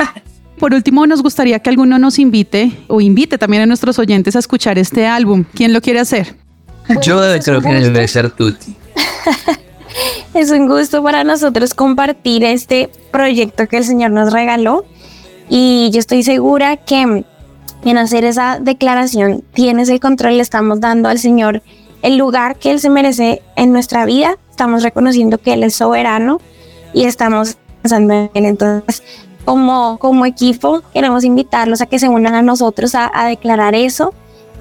Por 0.60 0.74
último, 0.74 1.06
nos 1.08 1.22
gustaría 1.22 1.60
que 1.60 1.70
alguno 1.70 2.00
nos 2.00 2.20
invite 2.20 2.72
o 2.88 3.02
invite 3.02 3.38
también 3.38 3.63
a 3.63 3.66
nuestros 3.66 4.00
oyentes 4.00 4.36
a 4.36 4.39
escuchar 4.39 4.78
este 4.80 5.06
álbum. 5.06 5.44
¿Quién 5.54 5.74
lo 5.74 5.82
quiere 5.82 6.00
hacer? 6.00 6.36
Yo 7.02 7.22
creo 7.44 7.62
que 7.62 7.74
debe 7.74 8.08
ser 8.08 8.32
Tuti. 8.32 8.76
Es 10.34 10.50
un 10.50 10.68
gusto 10.68 11.04
para 11.04 11.24
nosotros 11.24 11.76
compartir 11.76 12.44
este 12.44 12.89
proyecto 13.12 13.68
que 13.68 13.78
el 13.78 13.84
Señor 13.84 14.10
nos 14.10 14.34
regaló 14.34 14.86
y 15.48 15.92
yo 15.94 16.00
estoy 16.00 16.24
segura 16.24 16.78
que 16.78 17.24
en 17.91 17.98
hacer 17.98 18.26
esa 18.26 18.60
declaración 18.60 19.43
tienes 19.54 19.89
el 19.89 20.00
control, 20.00 20.38
le 20.38 20.43
estamos 20.43 20.80
dando 20.80 21.10
al 21.10 21.19
Señor 21.19 21.62
el 22.02 22.17
lugar 22.17 22.58
que 22.58 22.72
Él 22.72 22.80
se 22.80 22.89
merece 22.89 23.41
en 23.56 23.72
nuestra 23.72 24.06
vida, 24.06 24.38
estamos 24.50 24.84
reconociendo 24.84 25.38
que 25.38 25.54
Él 25.54 25.63
es 25.63 25.76
soberano 25.76 26.39
y 26.93 27.06
estamos 27.06 27.58
pensando 27.82 28.13
en 28.13 28.30
Él. 28.34 28.46
Entonces, 28.46 29.04
como, 29.46 29.98
como 30.00 30.26
equipo, 30.26 30.82
queremos 30.93 31.24
invitarlos 31.24 31.82
a 31.82 31.86
que 31.86 32.00
se 32.00 32.10
unan 32.10 32.36
a 32.36 32.41
nosotros 32.41 32.96
a, 32.96 33.12
a 33.13 33.28
declarar 33.28 33.76
eso, 33.76 34.13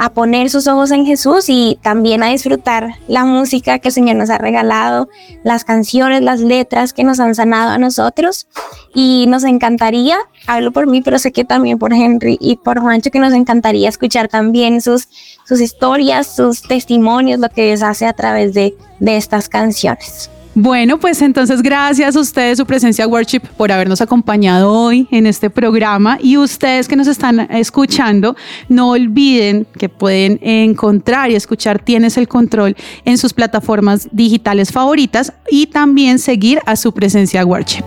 a 0.03 0.13
poner 0.13 0.51
sus 0.51 0.67
ojos 0.67 0.91
en 0.91 1.07
Jesús 1.07 1.45
y 1.47 1.79
también 1.81 2.25
a 2.25 2.31
disfrutar 2.31 2.97
la 3.07 3.25
música 3.25 3.79
que 3.79 3.87
el 3.87 3.95
Señor 3.95 4.17
nos 4.17 4.31
ha 4.31 4.39
regalado, 4.39 5.09
las 5.45 5.63
canciones, 5.63 6.23
las 6.23 6.41
letras 6.41 6.93
que 6.93 7.05
nos 7.05 7.21
han 7.21 7.37
sanado 7.37 7.71
a 7.71 7.79
nosotros. 7.79 8.49
Y 8.97 9.27
nos 9.29 9.45
encantaría, 9.45 10.19
hablo 10.49 10.73
por 10.73 10.89
mí, 10.89 11.03
pero 11.03 11.21
sé 11.21 11.31
que 11.31 11.45
también 11.45 11.79
por 11.79 11.93
Henry 11.93 12.37
y 12.41 12.57
por 12.57 12.81
Juancho, 12.81 13.13
que 13.13 13.21
nos 13.21 13.33
encantaría 13.33 13.89
escuchar 13.89 14.27
también 14.27 14.81
sus, 14.81 15.09
sus 15.47 15.61
historias, 15.61 16.35
sus 16.35 16.63
testimonios, 16.63 17.39
lo 17.39 17.49
que 17.49 17.67
Dios 17.67 17.85
hace 17.85 18.07
a 18.07 18.13
través 18.13 18.55
de, 18.55 18.75
de 18.99 19.17
estas 19.17 19.49
canciones. 19.49 20.31
Bueno, 20.55 20.99
pues 21.01 21.23
entonces 21.23 21.63
gracias 21.63 22.15
a 22.15 22.21
ustedes, 22.21 22.59
su 22.59 22.67
presencia 22.67 23.07
worship, 23.07 23.41
por 23.57 23.73
habernos 23.73 24.03
acompañado 24.03 24.71
hoy 24.71 25.09
en 25.11 25.27
este 25.27 25.49
programa 25.49 26.19
y 26.21 26.37
ustedes 26.37 26.89
que 26.89 26.97
nos 26.97 27.07
están 27.07 27.41
escuchando, 27.51 28.37
no 28.69 28.91
olviden 28.91 29.67
que 29.79 29.89
pueden 29.89 30.39
encontrar 30.43 31.31
y 31.31 31.37
escuchar 31.37 31.83
Tienes 31.83 32.19
el 32.19 32.29
Control 32.29 32.77
en 33.07 33.17
sus 33.17 33.33
plataformas 33.33 34.09
digitales 34.13 34.73
favoritas 34.73 35.33
y 35.51 35.69
también 35.69 36.19
seguir 36.19 36.61
a 36.67 36.77
su 36.77 36.93
presencia 36.93 37.47
worship. 37.47 37.85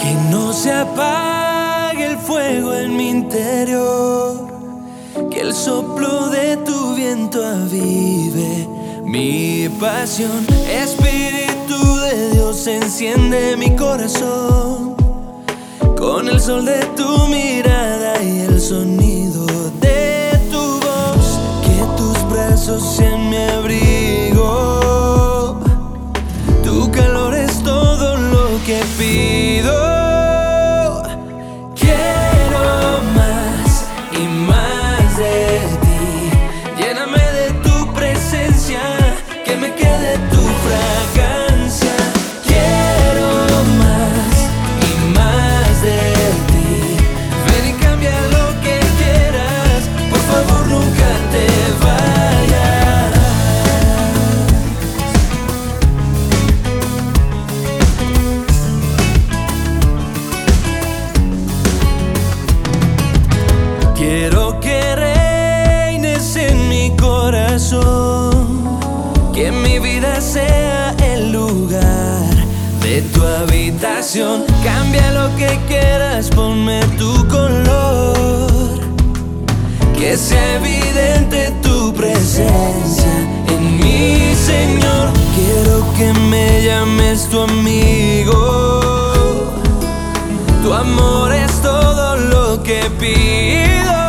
Que 0.00 0.12
no 0.28 0.52
se 0.52 0.72
apague 0.72 2.04
el 2.04 2.18
fuego 2.18 2.74
en 2.74 2.96
mi 2.96 3.10
interior, 3.10 4.44
que 5.30 5.40
el 5.40 5.54
soplo 5.54 6.30
de 6.30 6.56
tu 6.56 6.96
viento 6.96 7.46
avive 7.46 8.75
mi 9.16 9.68
pasión. 9.80 10.46
Espíritu 10.68 11.78
de 12.00 12.30
Dios 12.32 12.66
enciende 12.66 13.56
mi 13.56 13.74
corazón 13.74 14.94
con 15.96 16.28
el 16.28 16.38
sol 16.38 16.66
de 16.66 16.80
tu 16.98 17.26
mirada 17.28 18.22
y 18.22 18.40
el 18.40 18.60
sonido 18.60 19.46
de 19.80 20.38
tu 20.50 20.64
voz. 20.84 21.26
Que 21.64 21.78
tus 21.96 22.18
brazos 22.30 22.82
sean 22.96 23.15
tu 73.02 73.22
habitación. 73.22 74.44
Cambia 74.64 75.10
lo 75.12 75.34
que 75.36 75.58
quieras, 75.68 76.30
ponme 76.30 76.80
tu 76.98 77.26
color, 77.28 78.78
que 79.96 80.16
sea 80.16 80.56
evidente 80.56 81.52
tu 81.62 81.92
presencia 81.94 83.14
en 83.48 83.78
mi 83.78 84.34
Señor. 84.34 85.10
Quiero 85.34 85.84
que 85.96 86.12
me 86.30 86.62
llames 86.64 87.28
tu 87.28 87.40
amigo. 87.40 88.32
Tu 90.62 90.72
amor 90.72 91.32
es 91.32 91.52
todo 91.62 92.16
lo 92.16 92.62
que 92.62 92.80
pido. 92.98 94.05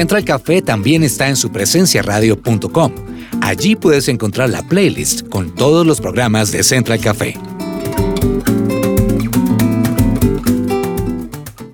Central 0.00 0.24
Café 0.24 0.62
también 0.62 1.02
está 1.02 1.28
en 1.28 1.36
su 1.36 1.52
presenciaradio.com. 1.52 2.92
Allí 3.42 3.76
puedes 3.76 4.08
encontrar 4.08 4.48
la 4.48 4.62
playlist 4.62 5.28
con 5.28 5.54
todos 5.54 5.86
los 5.86 6.00
programas 6.00 6.50
de 6.52 6.62
Central 6.62 7.00
Café. 7.02 7.34